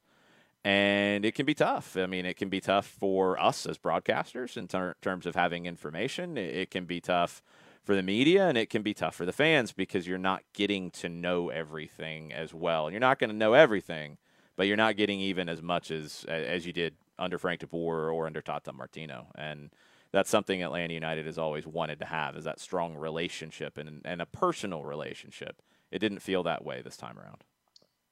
[0.63, 1.97] And it can be tough.
[1.97, 5.65] I mean, it can be tough for us as broadcasters in ter- terms of having
[5.65, 6.37] information.
[6.37, 7.41] It, it can be tough
[7.83, 10.89] for the media and it can be tough for the fans because you're not getting
[10.91, 12.89] to know everything as well.
[12.89, 14.17] You're not going to know everything,
[14.55, 18.25] but you're not getting even as much as as you did under Frank DeBoer or
[18.25, 19.27] under Tata Martino.
[19.35, 19.71] And
[20.11, 24.21] that's something Atlanta United has always wanted to have is that strong relationship and, and
[24.21, 25.61] a personal relationship.
[25.91, 27.43] It didn't feel that way this time around.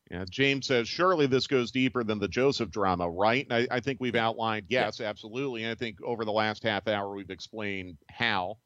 [0.10, 3.48] Yeah, James says surely this goes deeper than the Josef drama, right?
[3.50, 5.08] And I, I think we've outlined yes, yeah.
[5.08, 5.64] absolutely.
[5.64, 8.58] And I think over the last half hour we've explained how.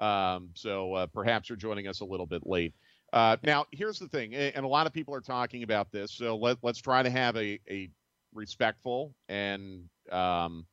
[0.00, 2.74] Um, so uh, perhaps you're joining us a little bit late.
[3.12, 6.12] Uh, now, here's the thing, and a lot of people are talking about this.
[6.12, 7.90] So let, let's try to have a, a
[8.32, 10.64] respectful and um,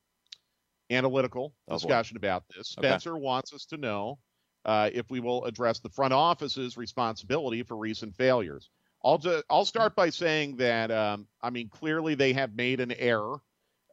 [0.92, 2.28] analytical oh, discussion boy.
[2.28, 2.70] about this.
[2.70, 3.22] Spencer okay.
[3.22, 4.20] wants us to know
[4.66, 8.70] uh, if we will address the front office's responsibility for recent failures.
[9.04, 13.38] I'll I'll start by saying that um, I mean clearly they have made an error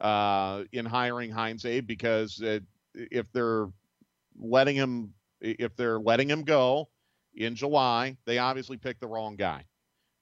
[0.01, 2.61] uh, in hiring Heinz Abe because uh,
[2.95, 3.69] if they're
[4.39, 5.13] letting him
[5.45, 6.89] if they're letting him go
[7.35, 9.65] in July, they obviously picked the wrong guy.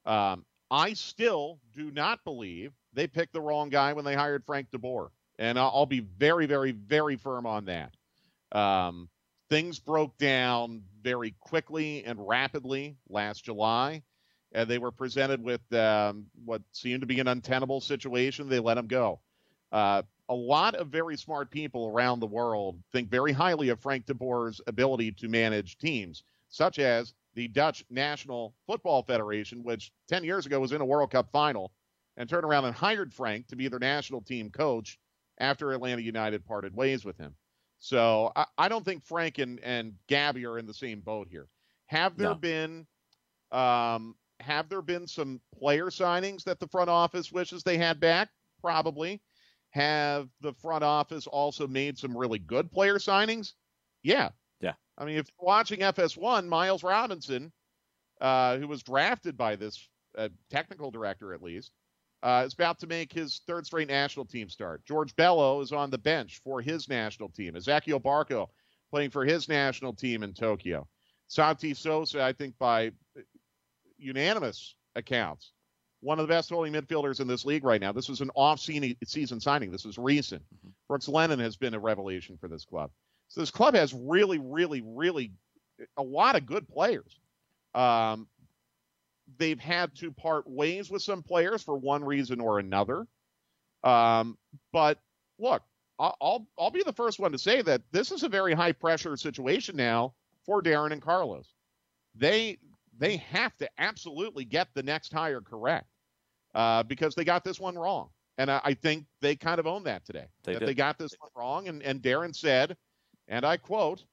[0.05, 4.69] Um, I still do not believe they picked the wrong guy when they hired Frank
[4.71, 5.09] DeBoer,
[5.39, 7.95] and I'll, be very, very, very firm on that.
[8.59, 9.09] Um,
[9.49, 14.03] things broke down very quickly and rapidly last July
[14.55, 18.49] and they were presented with um, what seemed to be an untenable situation.
[18.49, 19.21] They let him go.
[19.71, 24.07] Uh, a lot of very smart people around the world think very highly of Frank
[24.07, 30.25] de Boer's ability to manage teams, such as the Dutch National Football Federation, which 10
[30.25, 31.73] years ago was in a World Cup final,
[32.17, 34.99] and turned around and hired Frank to be their national team coach
[35.39, 37.35] after Atlanta United parted ways with him.
[37.79, 41.49] So I, I don't think Frank and, and Gabby are in the same boat here.
[41.87, 42.35] Have there no.
[42.35, 42.87] been
[43.51, 48.29] um, have there been some player signings that the front office wishes they had back?
[48.61, 49.21] Probably.
[49.73, 53.55] Have the front office also made some really good player signings?
[54.03, 54.31] Yeah.
[54.61, 54.75] Yeah.
[54.99, 57.53] I mean, if you're watching FS1, Miles Robinson,
[58.21, 61.73] uh, who was drafted by this uh, technical director at least,
[62.23, 64.85] uh, is about to make his third straight national team start.
[64.85, 67.55] George Bello is on the bench for his national team.
[67.55, 68.49] Ezequiel Barco
[68.91, 70.87] playing for his national team in Tokyo.
[71.27, 72.93] Santi Sosa, I think by
[73.97, 75.53] unanimous accounts,
[76.03, 77.93] one of the best holding midfielders in this league right now.
[77.93, 79.71] This was an off-season signing.
[79.71, 80.43] This was recent.
[80.43, 80.71] Mm-hmm.
[80.89, 82.91] Brooks Lennon has been a revelation for this club.
[83.29, 85.33] So this club has really, really, really
[85.97, 87.21] a lot of good players.
[87.75, 88.27] Um,
[89.39, 93.07] they've had to part ways with some players for one reason or another.
[93.85, 94.37] Um,
[94.73, 94.99] but
[95.39, 95.63] look,
[95.99, 99.17] I'll I'll be the first one to say that this is a very high pressure
[99.17, 101.47] situation now for Darren and Carlos.
[102.17, 102.59] They
[102.99, 105.87] they have to absolutely get the next hire correct
[106.55, 108.09] uh, because they got this one wrong.
[108.39, 110.27] And I, I think they kind of own that today.
[110.45, 110.69] They that did.
[110.69, 111.69] they got this one wrong.
[111.69, 112.77] And, and Darren said,
[113.29, 114.05] and I quote,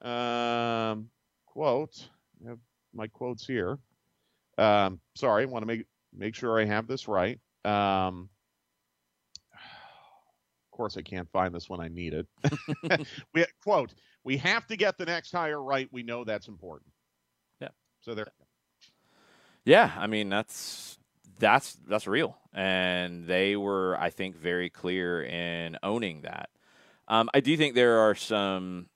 [0.00, 1.08] um,
[1.46, 2.08] quote,
[2.44, 2.58] I have
[2.94, 3.78] my quotes here.
[4.58, 7.38] Um, sorry, I want to make make sure I have this right.
[7.64, 8.28] Um,
[9.52, 13.06] of course, I can't find this when I need it.
[13.34, 13.94] we quote:
[14.24, 15.88] "We have to get the next hire right.
[15.90, 16.92] We know that's important."
[17.60, 17.68] Yeah.
[18.00, 18.26] So there.
[19.64, 20.98] Yeah, I mean that's
[21.38, 26.50] that's that's real, and they were, I think, very clear in owning that.
[27.08, 28.86] Um, I do think there are some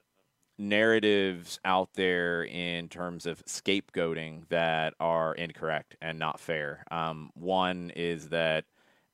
[0.58, 6.84] narratives out there in terms of scapegoating that are incorrect and not fair.
[6.90, 8.64] Um, one is that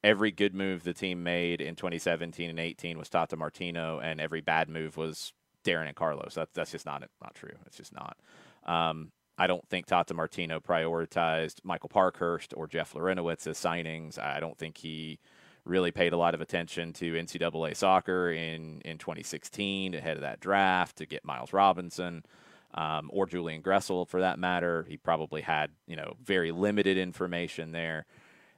[0.05, 4.41] every good move the team made in 2017 and 18 was Tata Martino, and every
[4.41, 5.33] bad move was
[5.64, 6.35] Darren and Carlos.
[6.35, 7.57] That's that's just not not true.
[7.66, 8.16] It's just not.
[8.64, 9.12] Um,
[9.43, 14.16] I don't think Tata Martino prioritized Michael Parkhurst or Jeff Larentowicz as signings.
[14.16, 15.18] I don't think he
[15.64, 20.38] really paid a lot of attention to NCAA soccer in, in 2016 ahead of that
[20.38, 22.24] draft to get Miles Robinson
[22.74, 24.86] um, or Julian Gressel for that matter.
[24.88, 28.07] He probably had, you know, very limited information there.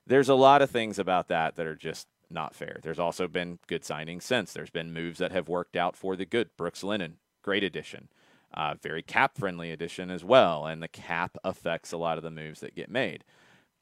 [0.07, 2.80] There's a lot of things about that that are just not fair.
[2.82, 4.53] There's also been good signings since.
[4.53, 6.51] There's been moves that have worked out for the good.
[6.59, 8.09] Brooks Lennon, great addition.
[8.55, 12.31] Uh, very cap friendly edition as well, and the cap affects a lot of the
[12.31, 13.25] moves that get made.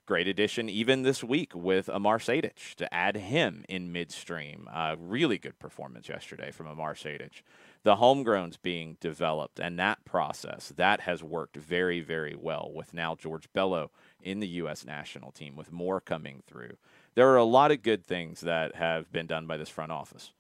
[0.05, 4.69] Great addition even this week with Amar Sejdić to add him in midstream.
[4.73, 7.43] Uh, really good performance yesterday from Amar Sejdić.
[7.85, 13.15] The homegrowns being developed and that process that has worked very very well with now
[13.15, 14.85] George Bello in the U.S.
[14.85, 16.79] national team with more coming through.
[17.15, 20.33] There are a lot of good things that have been done by this front office.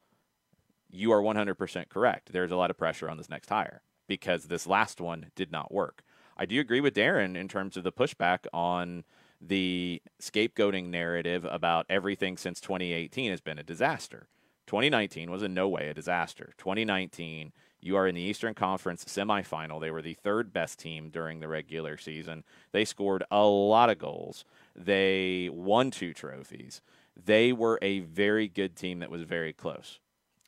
[0.90, 2.32] You are 100% correct.
[2.32, 5.72] There's a lot of pressure on this next hire because this last one did not
[5.72, 6.02] work.
[6.36, 9.04] I do agree with Darren in terms of the pushback on
[9.40, 14.28] the scapegoating narrative about everything since 2018 has been a disaster.
[14.66, 16.52] 2019 was in no way a disaster.
[16.58, 19.80] 2019, you are in the Eastern Conference semifinal.
[19.80, 22.44] They were the third best team during the regular season.
[22.72, 24.44] They scored a lot of goals.
[24.76, 26.82] They won two trophies.
[27.16, 30.00] They were a very good team that was very close.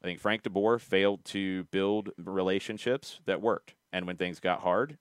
[0.05, 3.75] I think Frank DeBoer failed to build relationships that worked.
[3.91, 4.99] And when things got hard,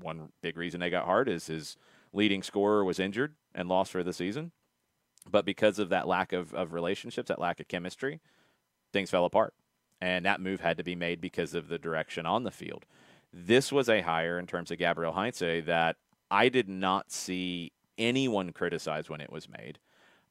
[0.00, 1.76] one big reason they got hard is his
[2.12, 4.52] leading scorer was injured and lost for the season.
[5.28, 8.20] But because of that lack of, of relationships, that lack of chemistry,
[8.92, 9.54] things fell apart.
[10.00, 12.86] And that move had to be made because of the direction on the field.
[13.32, 15.96] This was a hire in terms of Gabriel Heinze that
[16.30, 19.80] I did not see anyone criticize when it was made.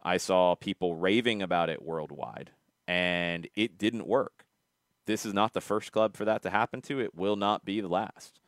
[0.01, 2.51] I saw people raving about it worldwide,
[2.87, 4.45] and it didn't work.
[5.05, 6.99] This is not the first club for that to happen to.
[6.99, 8.39] It will not be the last.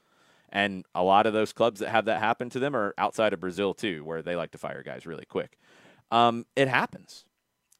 [0.50, 3.40] And a lot of those clubs that have that happen to them are outside of
[3.40, 5.58] Brazil, too, where they like to fire guys really quick.
[6.12, 7.26] Um, it happens.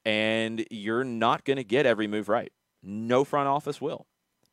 [0.06, 2.52] And you're not going to get every move right.
[2.82, 4.06] No front office will.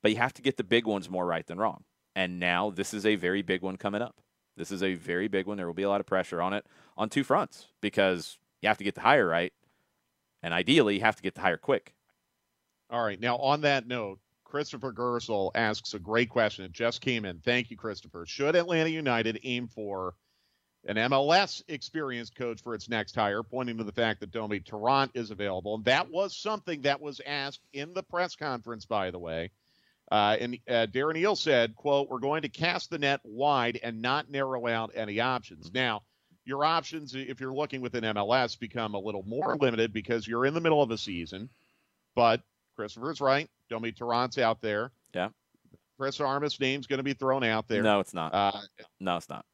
[0.02, 1.84] But you have to get the big ones more right than wrong.
[2.14, 4.16] And now this is a very big one coming up.
[4.56, 5.58] This is a very big one.
[5.58, 8.78] There will be a lot of pressure on it on two fronts because you have
[8.78, 9.52] to get the hire right.
[10.42, 11.92] And ideally, you have to get the hire quick.
[12.90, 13.18] All right.
[13.20, 16.64] Now, on that note, Christopher Gersel asks a great question.
[16.64, 17.40] It just came in.
[17.40, 18.26] Thank you, Christopher.
[18.26, 20.14] Should Atlanta United aim for
[20.84, 25.10] an MLS experienced coach for its next hire, pointing to the fact that Dome Torrent
[25.14, 25.74] is available?
[25.74, 29.50] And that was something that was asked in the press conference, by the way.
[30.12, 34.00] Uh, and uh, Darren Eales said, quote, we're going to cast the net wide and
[34.00, 35.72] not narrow out any options.
[35.74, 36.02] Now,
[36.44, 40.54] your options, if you're looking within MLS, become a little more limited because you're in
[40.54, 41.50] the middle of a season.
[42.14, 42.42] But
[42.76, 43.48] Christopher's right.
[43.70, 44.92] Don't Dome Torrent's out there.
[45.14, 45.28] Yeah.
[45.98, 47.82] Chris Armas' name's going to be thrown out there.
[47.82, 48.34] No, it's not.
[48.34, 48.52] Uh,
[49.00, 49.44] no, it's not.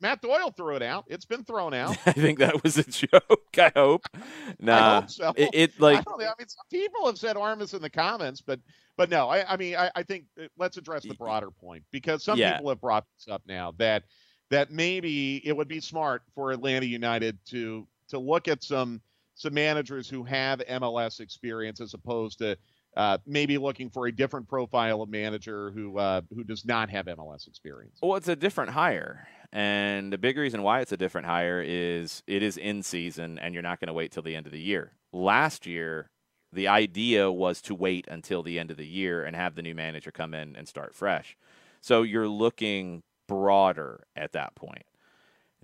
[0.00, 1.04] Matt Doyle threw it out.
[1.08, 1.96] It's been thrown out.
[2.06, 3.56] I think that was a joke.
[3.58, 4.06] I hope.
[4.60, 5.32] Nah, I hope so.
[5.36, 6.12] It, it like I.
[6.12, 8.60] I mean, some people have said Armas in the comments, but
[8.96, 9.28] but no.
[9.28, 12.56] I, I mean, I, I think uh, let's address the broader point because some Yeah.
[12.56, 14.04] people have brought this up now that
[14.50, 19.00] that maybe it would be smart for Atlanta United to to look at some
[19.34, 22.56] some managers who have MLS experience as opposed to
[22.96, 27.06] uh, maybe looking for a different profile of manager who uh, who does not have
[27.06, 27.98] MLS experience.
[28.02, 29.26] Well, it's a different hire.
[29.52, 33.54] And the big reason why it's a different hire is it is in season and
[33.54, 34.92] you're not going to wait till the end of the year.
[35.12, 36.10] Last year,
[36.52, 39.74] the idea was to wait until the end of the year and have the new
[39.74, 41.36] manager come in and start fresh.
[41.80, 44.84] So you're looking broader at that point.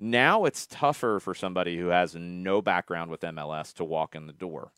[0.03, 4.33] Now it's tougher for somebody who has no background with MLS to walk in the
[4.33, 4.73] door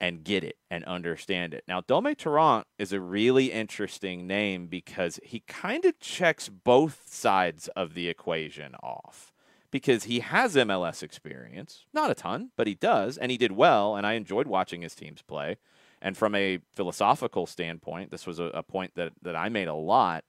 [0.00, 1.64] and get it and understand it.
[1.68, 7.68] Now, Dome Torrent is a really interesting name because he kind of checks both sides
[7.68, 9.32] of the equation off.
[9.70, 13.94] Because he has MLS experience, not a ton, but he does, and he did well,
[13.96, 15.58] and I enjoyed watching his teams play.
[16.00, 19.74] And from a philosophical standpoint, this was a, a point that, that I made a
[19.74, 20.24] lot.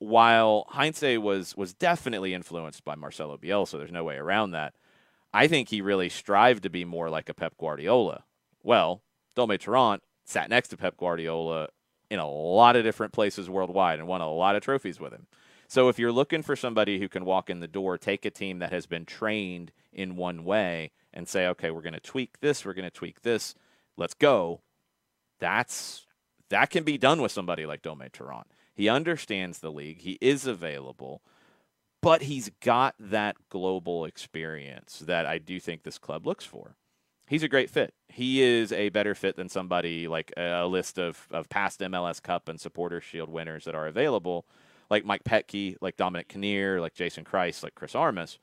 [0.00, 4.74] While Heinze was was definitely influenced by Marcelo Bielsa, so there's no way around that.
[5.32, 8.24] I think he really strived to be more like a Pep Guardiola.
[8.62, 9.02] Well,
[9.36, 11.68] Dome Torrent sat next to Pep Guardiola
[12.10, 15.26] in a lot of different places worldwide and won a lot of trophies with him.
[15.68, 18.58] So if you're looking for somebody who can walk in the door, take a team
[18.58, 22.64] that has been trained in one way and say, okay, we're going to tweak this,
[22.64, 23.54] we're going to tweak this,
[23.96, 24.62] let's go.
[25.38, 26.06] That's
[26.48, 28.48] that can be done with somebody like Dome Torrent.
[28.74, 30.00] He understands the league.
[30.00, 31.22] He is available,
[32.00, 36.76] but he's got that global experience that I do think this club looks for.
[37.28, 37.94] He's a great fit.
[38.08, 42.48] He is a better fit than somebody like a, list of, of past MLS Cup
[42.48, 44.46] and Supporter Shield winners that are available,
[44.90, 48.40] like Mike Petke, like Dominic Kinnear, like Jason Kreis, like Chris Armas.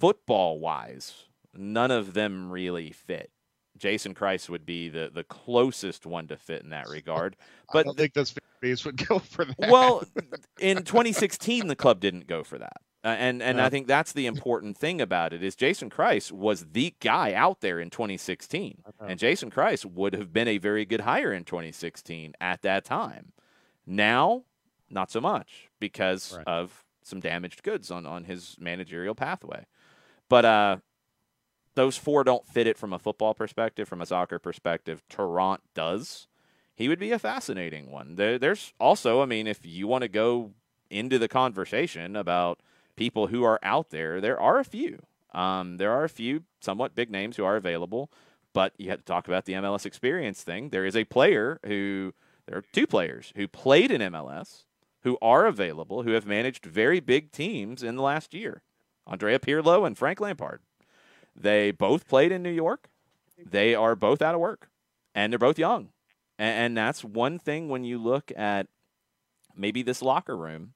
[0.00, 3.30] Football wise, none of them really fit.
[3.76, 7.36] Jason Kreis would be the, the closest one to fit in that regard.
[7.72, 9.56] But I don't think this base would go for that.
[9.58, 10.04] well,
[10.60, 13.64] in 2016, the club didn't go for that, uh, and and No.
[13.64, 17.60] I think that's the important thing about it is Jason Kreis was the guy out
[17.60, 22.34] there in 2016, and Jason Kreis would have been a very good hire in 2016
[22.40, 23.32] at that time.
[23.84, 24.44] Now,
[24.88, 26.46] not so much because Right.
[26.46, 29.66] of some damaged goods on on his managerial pathway,
[30.28, 30.76] but uh.
[31.76, 35.04] Those four don't fit it from a football perspective, from a soccer perspective.
[35.08, 36.26] Torrent does
[36.76, 38.16] he would be a fascinating one.
[38.16, 40.52] There, there's also, I mean, if you want to go
[40.90, 42.60] into the conversation about
[42.96, 45.02] people who are out there, there are a few.
[45.32, 48.10] Um, there are a few somewhat big names who are available,
[48.52, 50.68] but you have to talk about the MLS experience thing.
[50.68, 52.12] There is a player who,
[52.46, 54.64] there are two players who played in MLS
[55.02, 58.62] who are available, who have managed very big teams in the last year
[59.06, 60.60] Andrea Pirlo and Frank Lampard.
[61.38, 62.88] They both played in New York.
[63.38, 64.70] They are both out of work,
[65.14, 65.90] and they're both young.
[66.38, 68.66] And, and that's one thing when you look at
[69.54, 70.72] maybe this locker room.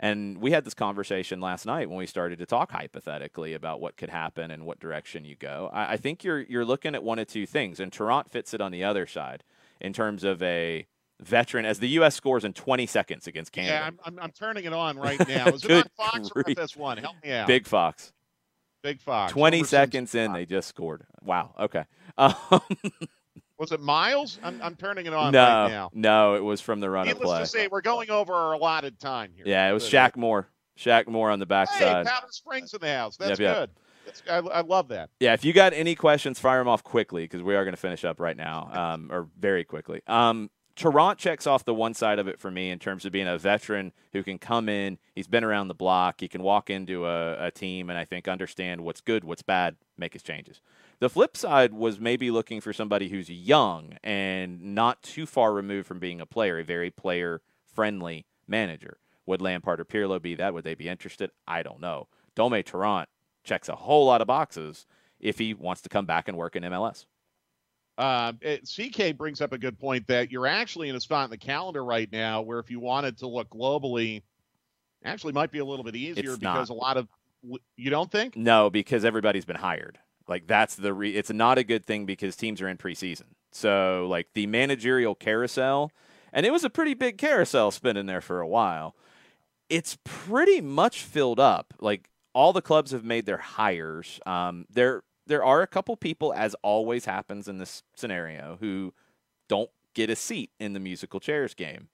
[0.00, 3.96] And we had this conversation last night when we started to talk hypothetically about what
[3.96, 5.70] could happen and what direction you go.
[5.72, 8.60] I, I think you're you're looking at one of two things, and Torrent fits it
[8.60, 9.42] on the other side
[9.80, 10.86] in terms of a
[11.20, 12.14] veteran as the U.S.
[12.14, 13.74] scores in 20 seconds against Canada.
[13.74, 15.48] Yeah, I'm, I'm, I'm turning it on right now.
[15.48, 16.98] Is it on Fox or FS1?
[16.98, 17.48] Help me out.
[17.48, 18.12] Big Fox.
[18.88, 19.32] Big Fox.
[19.32, 21.04] 20 seconds in, they just scored.
[21.22, 21.54] Wow.
[21.58, 21.84] Okay.
[22.16, 22.34] Um,
[23.58, 24.38] was it Miles?
[24.42, 25.90] I'm, I'm turning it on no, right now.
[25.92, 27.40] No, it was from the run Needless of play.
[27.40, 29.44] to say, we're going over our allotted time here.
[29.46, 30.48] Yeah, it was Shaq Moore.
[30.78, 32.06] Shaq Moore on the backside.
[32.06, 33.18] Hey, Powder Springs in the house.
[33.18, 34.22] That's yep, good.
[34.30, 35.10] I, I, love that.
[35.20, 37.80] Yeah, if you got any questions, fire them off quickly because we are going to
[37.80, 40.00] finish up right now, um, or very quickly.
[40.06, 40.48] Um,
[40.78, 43.36] Torrent checks off the one side of it for me in terms of being a
[43.36, 44.98] veteran who can come in.
[45.12, 46.20] He's been around the block.
[46.20, 49.74] He can walk into a, a, team and I think understand what's good, what's bad,
[49.96, 50.60] make his changes.
[51.00, 55.88] The flip side was maybe looking for somebody who's young and not too far removed
[55.88, 57.42] from being a player, a very player
[57.74, 58.98] friendly manager.
[59.26, 60.54] Would Lampard or Pirlo be that?
[60.54, 61.32] Would they be interested?
[61.46, 62.06] I don't know.
[62.36, 63.08] Dome Torrent
[63.42, 64.86] checks a whole lot of boxes
[65.18, 67.06] if he wants to come back and work in MLS.
[67.98, 71.30] Uh, it, CK brings up a good point that you're actually in a spot in
[71.30, 74.22] the calendar right now where if you wanted to look globally,
[75.04, 76.74] actually might be a little bit easier it's because not.
[76.74, 77.08] a lot of
[77.76, 78.36] you don't think?
[78.36, 79.98] No, because everybody's been hired.
[80.28, 83.34] Like that's the re- it's not a good thing because teams are in preseason.
[83.50, 85.90] So like the managerial carousel,
[86.32, 88.94] and it was a pretty big carousel spinning there for a while.
[89.68, 91.74] It's pretty much filled up.
[91.80, 94.20] Like all the clubs have made their hires.
[94.26, 98.92] Um, there there are a couple people, as always happens in this scenario, who
[99.46, 101.88] don't get a seat in the musical chairs game.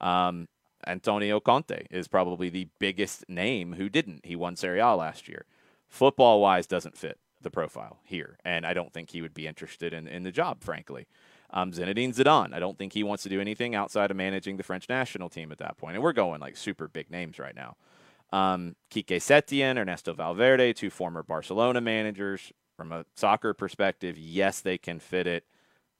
[0.00, 0.48] Um,
[0.86, 4.24] Antonio Conte is probably the biggest name who didn't.
[4.24, 5.46] He won Serie A last year.
[5.88, 9.92] Football wise, doesn't fit the profile here, and I don't think he would be interested
[9.92, 11.06] in, in the job, frankly.
[11.50, 14.62] Um, Zinedine Zidane, I don't think he wants to do anything outside of managing the
[14.62, 15.94] French national team at that point.
[15.94, 17.76] And we're going like super big names right now.
[18.32, 24.78] Um, Quique Setien, Ernesto Valverde, two former Barcelona managers, from a soccer perspective, yes, they
[24.78, 25.44] can fit it.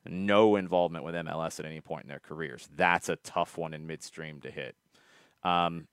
[0.04, 2.68] No involvement with MLS at any point in their careers.
[2.74, 4.76] That's a tough one in midstream to hit.
[5.42, 5.88] Um,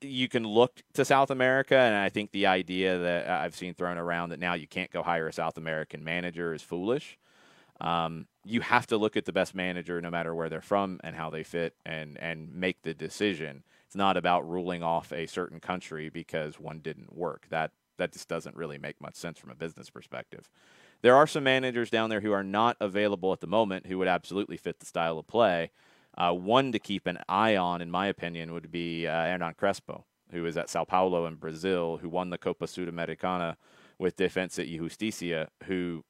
[0.00, 3.98] you can look to South America, and I think the idea that I've seen thrown
[3.98, 7.18] around that now you can't go hire a South American manager is foolish.
[7.80, 11.16] Um, you have to look at the best manager, no matter where they're from and
[11.16, 13.62] how they fit, and and make the decision.
[13.86, 17.46] It's not about ruling off a certain country because one didn't work.
[17.50, 20.50] That that just doesn't really make much sense from a business perspective.
[21.02, 24.08] There are some managers down there who are not available at the moment who would
[24.08, 25.70] absolutely fit the style of play.
[26.16, 30.04] Uh, one to keep an eye on, in my opinion, would be uh, Hernan Crespo,
[30.32, 33.56] who is at Sao Paulo in Brazil, who won the Copa Sudamericana
[33.98, 36.04] with Defensa y Justicia, who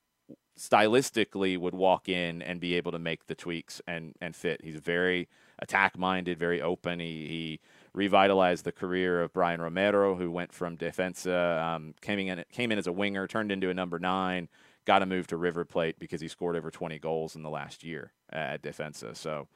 [0.59, 4.61] stylistically would walk in and be able to make the tweaks and, and fit.
[4.63, 5.29] He's very
[5.59, 7.01] attack minded, very open.
[7.01, 7.61] He, he
[7.93, 12.79] revitalized the career of Braian Romero, who went from defensa, um, came in came in
[12.79, 14.49] as a winger, turned into a number nine,
[14.85, 17.85] got a move to River Plate because he scored over 20 goals in the last
[17.85, 19.17] year at defensa.
[19.17, 19.49] So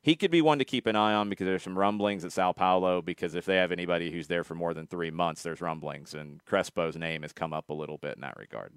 [0.00, 2.52] he could be one to keep an eye on because there's some rumblings at Sao
[2.52, 3.02] Paulo.
[3.02, 6.44] Because if they have anybody who's there for more than three months, there's rumblings, and
[6.44, 8.72] Crespo's name has come up a little bit in that regard.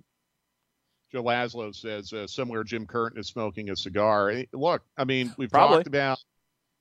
[1.11, 4.33] Joe Laszlo says uh, somewhere Jim Curtin is smoking a cigar.
[4.53, 5.77] Look, I mean, we've Probably.
[5.77, 6.19] talked about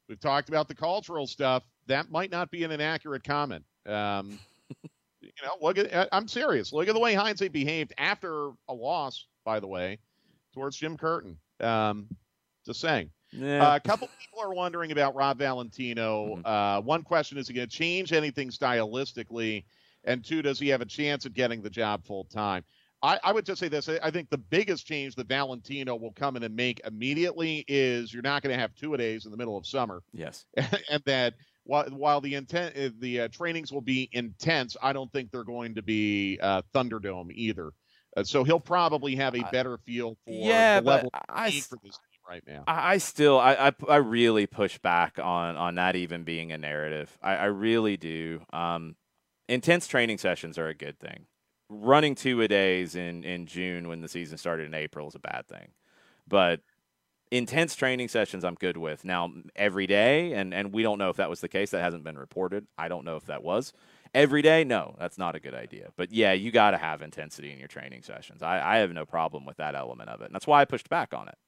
[0.08, 3.64] we've talked about the cultural stuff that might not be an inaccurate comment.
[3.86, 4.38] Um,
[5.20, 6.72] you know, look at I'm serious.
[6.72, 9.98] Look at the way Heinze behaved after a loss, by the way,
[10.54, 11.38] towards Jim Curtin.
[11.60, 12.08] Um,
[12.66, 13.10] just saying.
[13.32, 13.72] Yeah.
[13.72, 16.36] Uh, a couple people are wondering about Rob Valentino.
[16.36, 16.42] Mhm.
[16.46, 19.64] Uh, one question is he going to change anything stylistically?
[20.04, 22.64] And two, does he have a chance at getting the job full time?
[23.02, 23.88] I, I would just say this.
[23.88, 28.12] I I think the biggest change that Valentino will come in and make immediately is
[28.12, 30.02] you're not going to have two a days in the middle of summer.
[30.12, 30.46] yes.
[30.90, 31.34] and that
[31.64, 35.44] while, while the intent uh, the uh, trainings will be intense, I don't think they're
[35.44, 37.72] going to be uh, Thunderdome either.
[38.16, 41.98] Uh, so he'll probably have a better feel for Yeah, the level I, for this
[41.98, 42.64] team right now.
[42.66, 46.58] I I still I, I I really push back on on that even being a
[46.58, 47.16] narrative.
[47.22, 48.42] I, I really do.
[48.52, 48.96] Um,
[49.48, 51.26] intense training sessions are a good thing.
[51.68, 55.18] Running two a days in in June when the season started in April is a
[55.18, 55.72] bad thing,
[56.28, 56.60] but
[57.36, 59.04] intense training sessions I'm good with.
[59.04, 61.70] Now every day, and and we don't know if that was the case.
[61.70, 62.66] That hasn't been reported.
[62.78, 63.72] I don't know if that was
[64.14, 64.64] every day.
[64.64, 65.90] No, that's not a good idea.
[65.96, 68.42] But yeah, you got to have intensity in your training sessions.
[68.42, 70.88] I, I have no problem with that element of it, and that's why I pushed
[70.88, 71.38] back on it.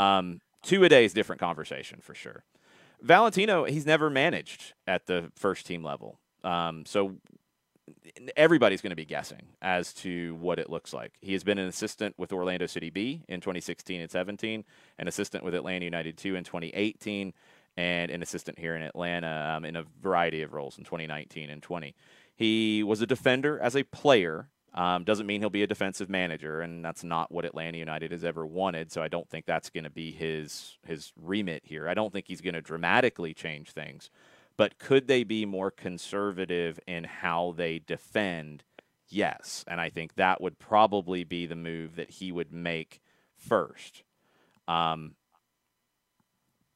[0.00, 2.44] Um, two a day is different conversation for sure.
[3.00, 6.18] Valentino, he's never managed at the first team level.
[6.42, 7.16] Um, so
[8.36, 11.14] everybody's going to be guessing as to what it looks like.
[11.20, 14.64] He has been an assistant with Orlando City B in 2016 and 17,
[14.98, 17.32] an assistant with Atlanta United 2 in 2018,
[17.76, 21.62] and an assistant here in Atlanta um, in a variety of roles in 2019 and
[21.62, 21.94] 20.
[22.36, 26.60] He was a defender as a player Um, doesn't mean he'll be a defensive manager,
[26.60, 28.92] and that's not what Atlanta United has ever wanted.
[28.92, 31.88] So I don't think that's going to be his his remit here.
[31.88, 34.10] I don't think he's going to dramatically change things,
[34.58, 38.64] but could they be more conservative in how they defend?
[39.08, 43.00] Yes, and I think that would probably be the move that he would make
[43.36, 44.02] first.
[44.66, 45.14] Um,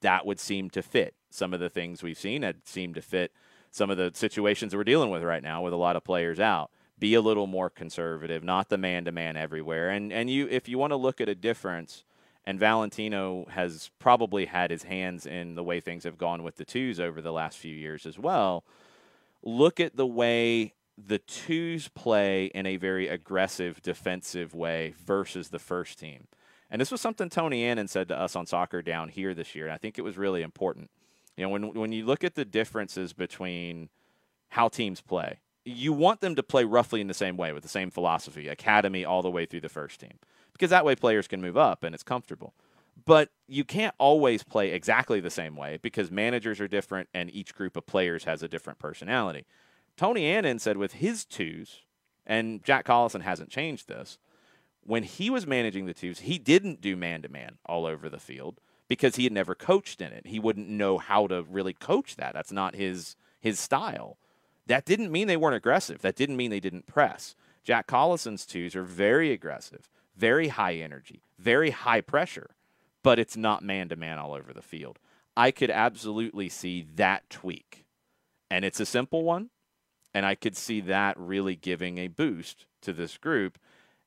[0.00, 2.44] that would seem to fit some of the things we've seen.
[2.44, 3.32] It seemed to fit
[3.70, 6.38] some of the situations that we're dealing with right now with a lot of players
[6.38, 6.70] out.
[6.98, 9.90] Be a little more conservative, not the man to man everywhere.
[9.90, 12.04] And and you if you want to look at a difference,
[12.44, 16.64] and Valentino has probably had his hands in the way things have gone with the
[16.64, 18.64] twos over the last few years as well.
[19.42, 25.58] Look at the way the twos play in a very aggressive defensive way versus the
[25.58, 26.26] first team.
[26.70, 29.66] And this was something Tony Annan said to us on Soccer Down here this year,
[29.66, 30.90] and I think it was really important.
[31.36, 33.88] You know, when when you look at the differences between
[34.48, 37.68] how teams play, you want them to play roughly in the same way with the
[37.68, 40.18] same philosophy, academy all the way through the first team,
[40.52, 42.54] because that way players can move up and it's comfortable.
[43.04, 47.54] But you can't always play exactly the same way because managers are different and each
[47.54, 49.46] group of players has a different personality.
[49.96, 51.80] Tony Annan said with his twos,
[52.26, 54.18] and Jack Collison hasn't changed this.
[54.84, 58.18] When he was managing the twos, he didn't do man to man all over the
[58.18, 60.26] field because he had never coached in it.
[60.26, 62.34] He wouldn't know how to really coach that.
[62.34, 64.18] That's not his his style.
[64.66, 66.02] That didn't mean they weren't aggressive.
[66.02, 67.34] That didn't mean they didn't press.
[67.64, 72.50] Jack Collison's twos are very aggressive, very high energy, very high pressure,
[73.02, 74.98] but it's not man to man all over the field.
[75.36, 77.84] I could absolutely see that tweak.
[78.50, 79.50] And it's a simple one.
[80.14, 83.58] And I could see that really giving a boost to this group.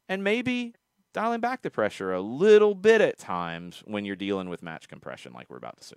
[0.07, 0.75] And maybe
[1.13, 5.33] dialing back the pressure a little bit at times when you're dealing with match compression
[5.33, 5.95] like we're about to see.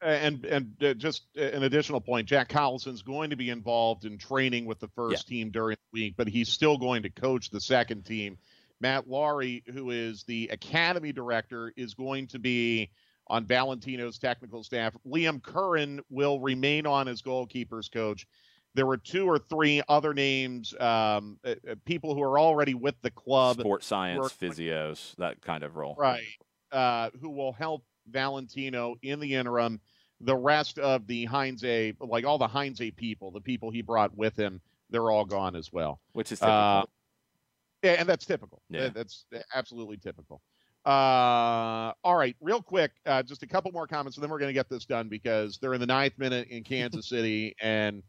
[0.00, 4.66] And and uh, just an additional point, Jack Collison's going to be involved in training
[4.66, 5.36] with the first yeah.
[5.36, 8.36] team during the week, but he's still going to coach the second team.
[8.84, 12.90] Matt Lawrey, who is the academy director, is going to be
[13.28, 14.94] on Valentino's technical staff.
[15.06, 18.26] Liam Curran will remain on as goalkeepers coach
[18.74, 22.96] there were two or three other names, um, uh, uh, people who are already with
[23.02, 26.20] the club, sports science, physios, that kind of role, right?
[26.70, 29.80] Uh, who will help Valentino in the interim.
[30.20, 34.36] The rest of the Heinze, like all the Heinze people, the people he brought with
[34.36, 34.60] him,
[34.90, 36.00] they're all gone as well.
[36.12, 36.54] Which is typical.
[36.54, 36.84] Uh,
[37.84, 38.62] yeah, and that's typical.
[38.70, 38.88] Yeah.
[38.88, 40.40] That's absolutely typical.
[40.86, 44.50] Uh, all right, real quick, uh, just a couple more comments, and then we're going
[44.50, 48.02] to get this done because they're in the ninth minute in Kansas City, and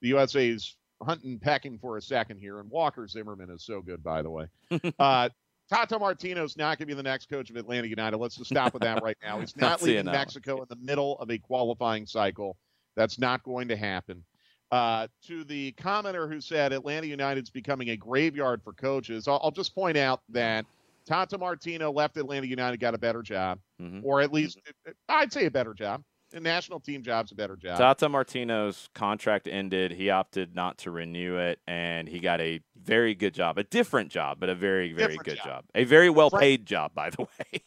[0.00, 4.22] the USA's hunting pecking for a second here, and Walker Zimmerman is so good, by
[4.22, 4.46] the way.
[4.98, 5.28] uh,
[5.68, 8.16] Tata Martino's not going to be the next coach of Atlanta United.
[8.16, 9.38] Let's just stop with that right now.
[9.40, 12.56] He's not leaving Mexico in the middle of a qualifying cycle.
[12.96, 14.24] That's not going to happen.
[14.70, 19.50] Uh, to the commenter who said Atlanta United's becoming a graveyard for coaches, I'll, I'll
[19.50, 20.64] just point out that
[21.06, 24.00] Tata Martino left Atlanta United, got a better job, mm-hmm.
[24.04, 24.60] or at least
[25.08, 26.04] I'd say a better job
[26.34, 27.78] a national team job's a better job.
[27.78, 29.92] Tata Martino's contract ended.
[29.92, 34.10] He opted not to renew it, and he got a very good job, a different
[34.10, 35.46] job, but a very, very different good job.
[35.46, 35.64] job.
[35.74, 37.62] A very well paid job, by the way.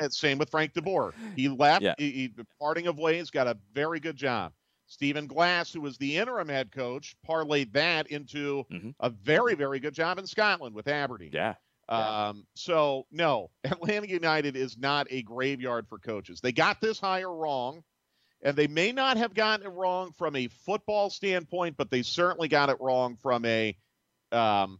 [0.00, 1.12] And same with Frank DeBoer.
[1.36, 1.82] He left.
[1.82, 1.94] Yeah.
[1.98, 4.52] He, he, parting of ways, got a very good job.
[4.92, 8.90] Stephen Glass, who was the interim head coach, parlayed that into mm-hmm.
[9.00, 11.30] a very, very good job in Scotland with Aberdeen.
[11.32, 11.54] Yeah.
[11.88, 16.42] Um, so no, Atlanta United is not a graveyard for coaches.
[16.42, 17.82] They got this hire wrong
[18.42, 22.48] and they may not have gotten it wrong from a football standpoint, but they certainly
[22.48, 23.74] got it wrong from a
[24.30, 24.78] um,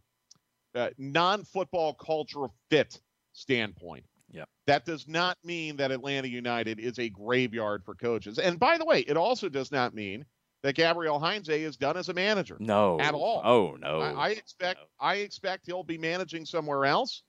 [0.75, 3.01] uh, non-football cultural fit
[3.31, 4.05] standpoint.
[4.33, 4.45] Yeah.
[4.65, 8.39] That does not mean that Atlanta United is a graveyard for coaches.
[8.39, 10.25] And by the way, it also does not mean
[10.63, 12.57] that Gabriel Heinze is done as a manager.
[12.59, 12.99] No.
[12.99, 13.41] At all.
[13.45, 13.99] Oh no.
[13.99, 14.85] I, I expect no.
[14.99, 17.21] I expect he'll be managing somewhere else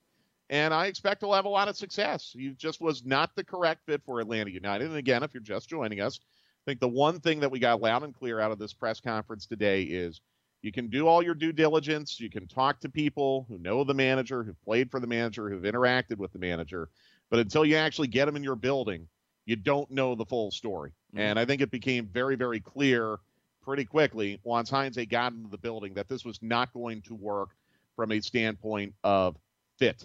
[0.49, 2.31] and I expect he'll have a lot of success.
[2.35, 4.87] He just was not the correct fit for Atlanta United.
[4.87, 6.19] And again, if you're just joining us,
[6.65, 8.99] I think the one thing that we got loud and clear out of this press
[8.99, 10.21] conference today is
[10.65, 12.19] you can do all your due diligence.
[12.19, 15.61] You can talk to people who know the manager, who've played for the manager, who've
[15.61, 16.89] interacted with the manager.
[17.29, 19.07] But until you actually get them in your building,
[19.45, 20.89] you don't know the full story.
[20.89, 21.19] Mm-hmm.
[21.19, 23.17] And I think it became very, very clear
[23.61, 27.49] pretty quickly once Heinze got into the building that this was not going to work
[27.95, 29.37] from a standpoint of
[29.77, 30.03] fit.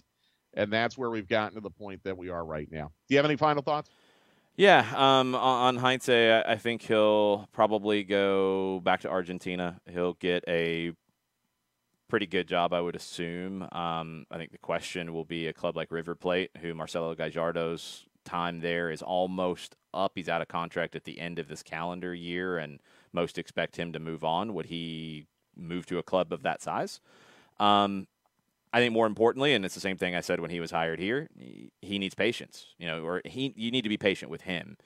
[0.52, 2.92] And that's where we've gotten to the point that we are right now.
[3.08, 3.88] Do you have any final thoughts?
[4.56, 9.80] Yeah, um, on Heinze, I think he'll probably go back to Argentina.
[9.90, 10.92] He'll get a
[12.08, 13.62] pretty good job, I would assume.
[13.72, 18.04] Um, I think the question will be a club like River Plate, who Marcelo Gallardo's
[18.24, 20.12] time there is almost up.
[20.14, 22.80] He's out of contract at the end of this calendar year, and
[23.12, 24.52] most expect him to move on.
[24.54, 25.26] Would he
[25.56, 27.00] move to a club of that size?
[27.58, 28.08] Um,
[28.72, 31.00] I think more importantly, and it's the same thing I said when he was hired
[31.00, 32.66] here, he needs patience.
[32.78, 34.76] You know, or he you need to be patient with him,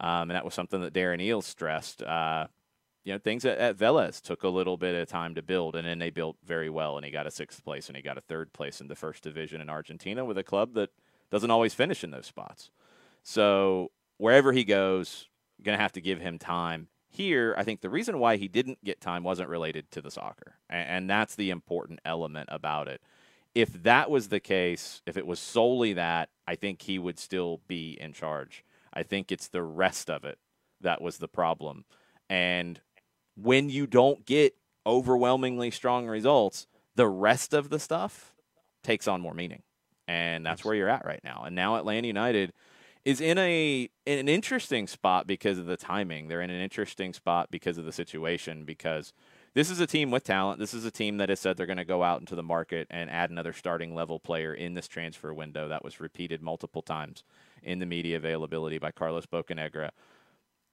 [0.00, 2.02] um, and that was something that Darren Eales stressed.
[2.02, 2.46] Uh,
[3.04, 5.86] you know, things at, at Velez took a little bit of time to build, and
[5.86, 8.22] then they built very well, and he got a sixth place, and he got a
[8.22, 10.90] third place in the first division in Argentina with a club that
[11.30, 12.70] doesn't always finish in those spots.
[13.22, 15.28] So wherever he goes,
[15.62, 16.88] going to have to give him time.
[17.08, 20.56] Here, I think the reason why he didn't get time wasn't related to the soccer,
[20.68, 23.00] and, and that's the important element about it
[23.56, 27.62] if that was the case, if it was solely that, I think he would still
[27.66, 28.62] be in charge.
[28.92, 30.38] I think it's the rest of it
[30.82, 31.86] that was the problem.
[32.28, 32.82] And
[33.34, 34.54] when you don't get
[34.84, 38.34] overwhelmingly strong results, the rest of the stuff
[38.84, 39.62] takes on more meaning.
[40.06, 41.44] And that's where you're at right now.
[41.46, 42.52] And now Atlanta United
[43.06, 46.28] is in a in an interesting spot because of the timing.
[46.28, 49.14] They're in an interesting spot because of the situation because–
[49.56, 50.58] this is a team with talent.
[50.58, 52.86] This is a team that has said they're going to go out into the market
[52.90, 55.66] and add another starting level player in this transfer window.
[55.66, 57.24] That was repeated multiple times
[57.62, 59.92] in the media availability by Carlos Bocanegra.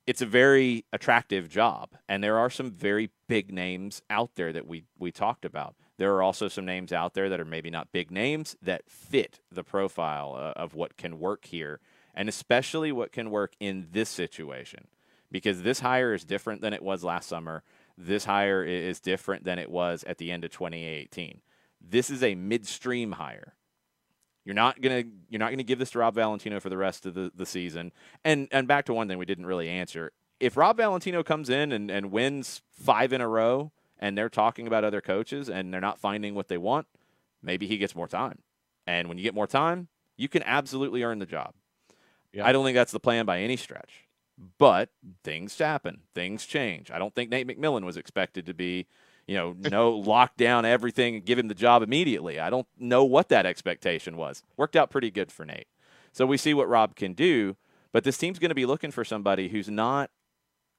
[0.05, 4.67] It's a very attractive job, and there are some very big names out there that
[4.67, 5.75] we we talked about.
[5.97, 9.39] There are also some names out there that are maybe not big names that fit
[9.49, 11.79] the profile uh, of what can work here,
[12.13, 14.89] and especially what can work in this situation,
[15.31, 17.63] because this hire is different than it was last summer
[17.97, 21.41] this hire is different than it was at the end of 2018.
[21.81, 23.55] This is a midstream hire.
[24.45, 27.13] You're not gonna you're not gonna give this to Rob Valentino for the rest of
[27.13, 27.91] the, the season.
[28.23, 30.11] And and back to one thing we didn't really answer.
[30.39, 34.67] If Rob Valentino comes in and, and wins five in a row and they're talking
[34.67, 36.87] about other coaches and they're not finding what they want,
[37.41, 38.39] maybe he gets more time.
[38.85, 39.87] And when you get more time,
[40.17, 41.53] you can absolutely earn the job.
[42.33, 42.45] Yeah.
[42.45, 44.07] I don't think that's the plan by any stretch.
[44.57, 44.89] But
[45.23, 46.91] things happen, things change.
[46.91, 48.87] I don't think Nate McMillan was expected to be,
[49.27, 52.39] you know, no lock down everything and give him the job immediately.
[52.39, 54.43] I don't know what that expectation was.
[54.57, 55.67] Worked out pretty good for Nate.
[56.11, 57.55] So we see what Rob can do,
[57.91, 60.11] but this team's going to be looking for somebody who's not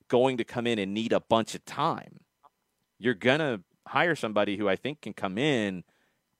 [0.08, 2.20] going to come in and need a bunch of time.
[2.98, 5.84] You're going to hire somebody who I think can come in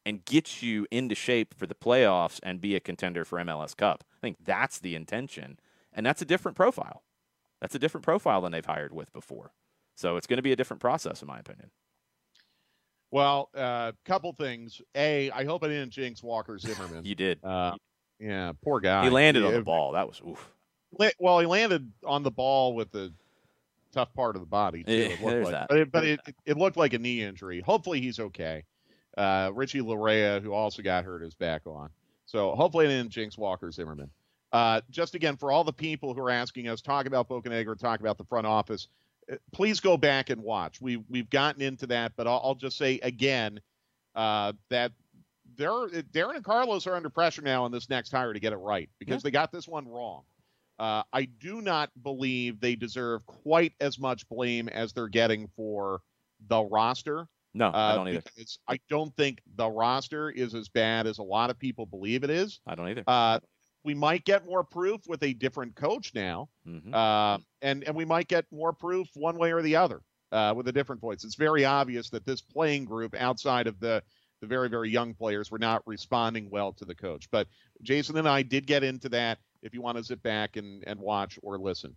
[0.07, 4.05] and get you into shape for the playoffs and be a contender for MLS Cup.
[4.13, 5.59] I think that's the intention.
[5.95, 7.03] And that's a different profile.
[7.61, 9.53] That's a different profile than they've hired with before.
[9.95, 11.71] So it's going to be a different process, in my opinion.
[13.11, 14.83] Well, a uh, couple things.
[14.97, 17.05] A, I hope I didn't jinx Walker Zimmerman.
[17.05, 17.39] you did.
[17.45, 17.77] Uh,
[18.19, 19.05] yeah, poor guy.
[19.05, 19.93] He landed on the ball.
[19.93, 20.51] That was oof.
[21.19, 23.13] Well, he landed on the ball with the
[23.93, 24.83] tough part of the body.
[24.85, 25.53] Too, it There's like.
[25.53, 25.69] that.
[25.69, 27.61] But, it, but it, it, looked like a knee injury.
[27.61, 28.65] Hopefully, he's okay.
[29.17, 31.91] Uh, Richie Laryea, who also got hurt, is back on.
[32.27, 34.11] So hopefully, I didn't jinx Walker Zimmerman.
[34.55, 37.99] Uh, just again, for all the people who are asking us, talk about Bocanegra, talk
[37.99, 38.87] about the front office,
[39.31, 40.81] uh, please go back and watch.
[40.81, 43.59] We, we've gotten into that, but I'll, I'll just say again
[44.15, 44.93] uh, that
[45.57, 48.89] Darren and Carlos are under pressure now in this next hire to get it right
[49.01, 49.21] because yeah.
[49.25, 50.23] they got this one wrong.
[50.79, 56.01] Uh, I do not believe they deserve quite as much blame as they're getting for
[56.49, 57.27] the roster.
[57.55, 58.23] No, I uh, don't either.
[58.69, 62.31] I don't think the roster is as bad as a lot of people believe it
[62.31, 62.61] is.
[62.69, 63.05] I don't either.
[63.07, 63.41] Uh,
[63.85, 66.93] we might get more proof with a different coach now, mm-hmm.
[66.93, 70.01] uh, and and we might get more proof one way or the other
[70.33, 71.23] uh, with a different voice.
[71.23, 74.03] It's very obvious that this playing group, outside of the
[74.41, 77.29] the very very young players, were not responding well to the coach.
[77.31, 77.47] But
[77.83, 79.39] Jason and I did get into that.
[79.63, 81.95] If you want to sit back and and watch or listen.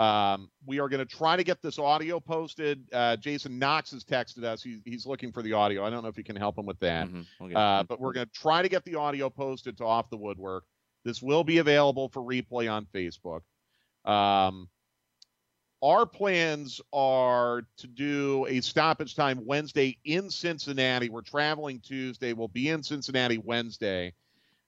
[0.00, 2.88] Um, we are going to try to get this audio posted.
[2.92, 4.62] Uh, Jason Knox has texted us.
[4.62, 5.84] He, he's looking for the audio.
[5.84, 7.08] I don't know if you can help him with that.
[7.08, 7.56] Mm-hmm.
[7.56, 10.62] Uh, but we're going to try to get the audio posted to Off the Woodwork.
[11.04, 13.40] This will be available for replay on Facebook.
[14.04, 14.68] Um,
[15.82, 21.08] our plans are to do a stoppage time Wednesday in Cincinnati.
[21.08, 22.32] We're traveling Tuesday.
[22.32, 24.14] We'll be in Cincinnati Wednesday.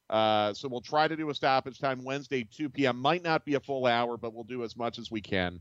[0.08, 2.98] Uh, so we'll try to do a stoppage time Wednesday, 2 p.m.
[2.98, 5.60] Might not be a full hour, but we'll do as much as we can.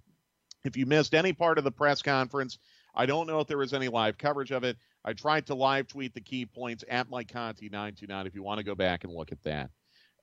[0.66, 2.60] If you missed any part of the press conference,
[2.94, 4.78] I don't know if there was any live coverage of it.
[5.06, 8.58] I tried to live tweet the key points at Mike Conti 929 if you want
[8.58, 9.70] to go back and look at that.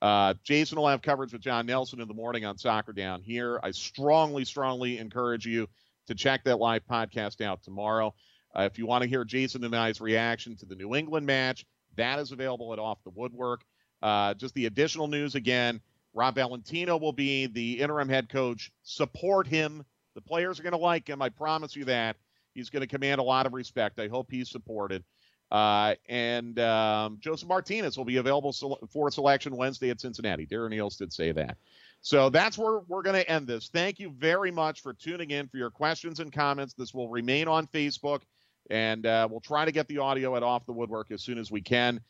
[0.03, 3.59] Uh, Jason will have coverage with John Nelson in the morning on Soccer Down here.
[3.63, 5.69] I strongly, strongly encourage you
[6.07, 8.15] to check that live podcast out tomorrow.
[8.57, 11.65] Uh, if you want to hear Jason and I's reaction to the New England match,
[11.97, 13.63] that is available at Off the Woodwork.
[14.03, 15.81] Uh, just the additional news again
[16.17, 18.73] Rob Valentino will be the interim head coach.
[18.83, 19.85] Support him.
[20.15, 21.21] The players are going to like him.
[21.21, 22.17] I promise you that.
[22.55, 24.01] He's going to command a lot of respect.
[24.01, 25.05] I hope he's supported.
[25.51, 28.53] Uh, and um, Josef Martinez will be available
[28.91, 30.47] for selection Wednesday at Cincinnati.
[30.47, 31.57] Darren Eales did say that.
[32.01, 33.69] So that's where we're going to end this.
[33.69, 36.75] Thank you very much for tuning in for your questions and comments.
[36.75, 38.23] This will remain on Facebook,
[38.71, 41.51] and uh, we'll try to get the audio at Off the Woodwork as soon as
[41.51, 42.01] we can.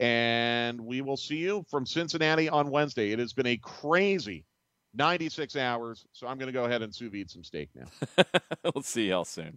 [0.00, 3.12] And we will see you from Cincinnati on Wednesday.
[3.12, 4.44] It has been a crazy
[4.94, 8.24] 96 hours, so I'm going to go ahead and sous vide some steak now.
[8.74, 9.56] we'll see y'all soon.